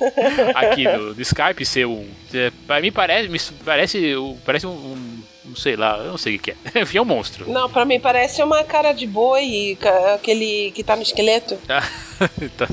[0.54, 2.08] aqui do, do, Skype ser um.
[2.32, 4.14] É, pra mim parece, me parece,
[4.44, 6.56] parece um, um, um, sei lá, eu não sei o que é.
[6.80, 7.50] Enfim, é um monstro.
[7.50, 9.76] Não, pra mim parece uma cara de boi,
[10.14, 11.56] aquele que tá no esqueleto.
[11.66, 11.80] tá,
[12.58, 12.66] tá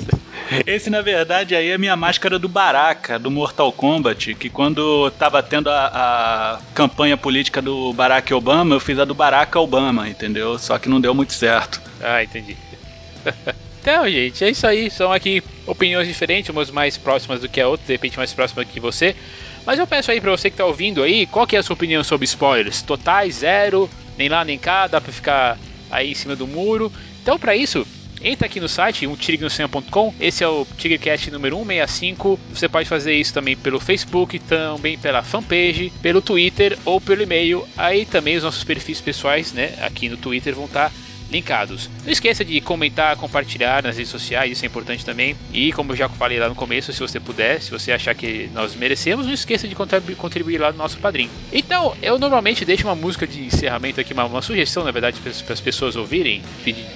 [0.65, 5.11] esse, na verdade, aí é a minha máscara do Baraka, do Mortal Kombat, que quando
[5.11, 10.07] tava tendo a, a, campanha política do Barack Obama, eu fiz a do Barack Obama,
[10.07, 10.57] entendeu?
[10.57, 11.81] Só que não deu muito certo.
[12.01, 12.55] Ah, entendi.
[13.89, 14.91] Então, gente, é isso aí.
[14.91, 18.65] São aqui opiniões diferentes, umas mais próximas do que a outra, de repente mais próxima
[18.65, 19.15] que você.
[19.65, 21.73] Mas eu peço aí pra você que tá ouvindo aí, qual que é a sua
[21.73, 22.81] opinião sobre spoilers?
[22.81, 25.57] Totais, zero, nem lá nem cá, dá pra ficar
[25.89, 26.91] aí em cima do muro.
[27.21, 27.88] Então, para isso,
[28.21, 30.13] entra aqui no site, umtigrenossenha.com.
[30.19, 32.38] Esse é o Tigercast número 165.
[32.53, 37.65] Você pode fazer isso também pelo Facebook, também pela fanpage, pelo Twitter ou pelo e-mail.
[37.77, 41.89] Aí também os nossos perfis pessoais, né, aqui no Twitter vão estar tá linkados.
[42.03, 45.36] Não esqueça de comentar, compartilhar nas redes sociais, isso é importante também.
[45.53, 48.49] E como eu já falei lá no começo, se você puder, se você achar que
[48.53, 51.30] nós merecemos, não esqueça de contribuir lá no nosso padrinho.
[51.51, 55.53] Então, eu normalmente deixo uma música de encerramento aqui, uma, uma sugestão, na verdade, para
[55.53, 56.41] as pessoas ouvirem.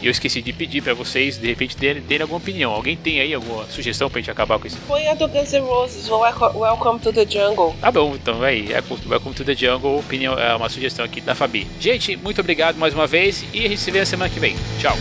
[0.01, 2.71] Eu esqueci de pedir para vocês, de repente, terem, terem alguma opinião.
[2.71, 4.77] Alguém tem aí alguma sugestão pra gente acabar com isso?
[4.87, 7.75] Foi a do Guns N' Roses, Welcome to the Jungle.
[7.79, 11.35] Tá bom, então aí, é Welcome to the Jungle, opinião, é uma sugestão aqui da
[11.35, 11.67] Fabi.
[11.79, 14.55] Gente, muito obrigado mais uma vez e a gente se vê na semana que vem.
[14.79, 14.97] Tchau.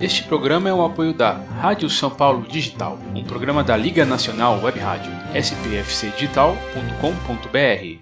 [0.00, 4.58] Este programa é o apoio da Rádio São Paulo Digital, um programa da Liga Nacional
[4.62, 7.98] Web Rádio, spfcdigital.com.br.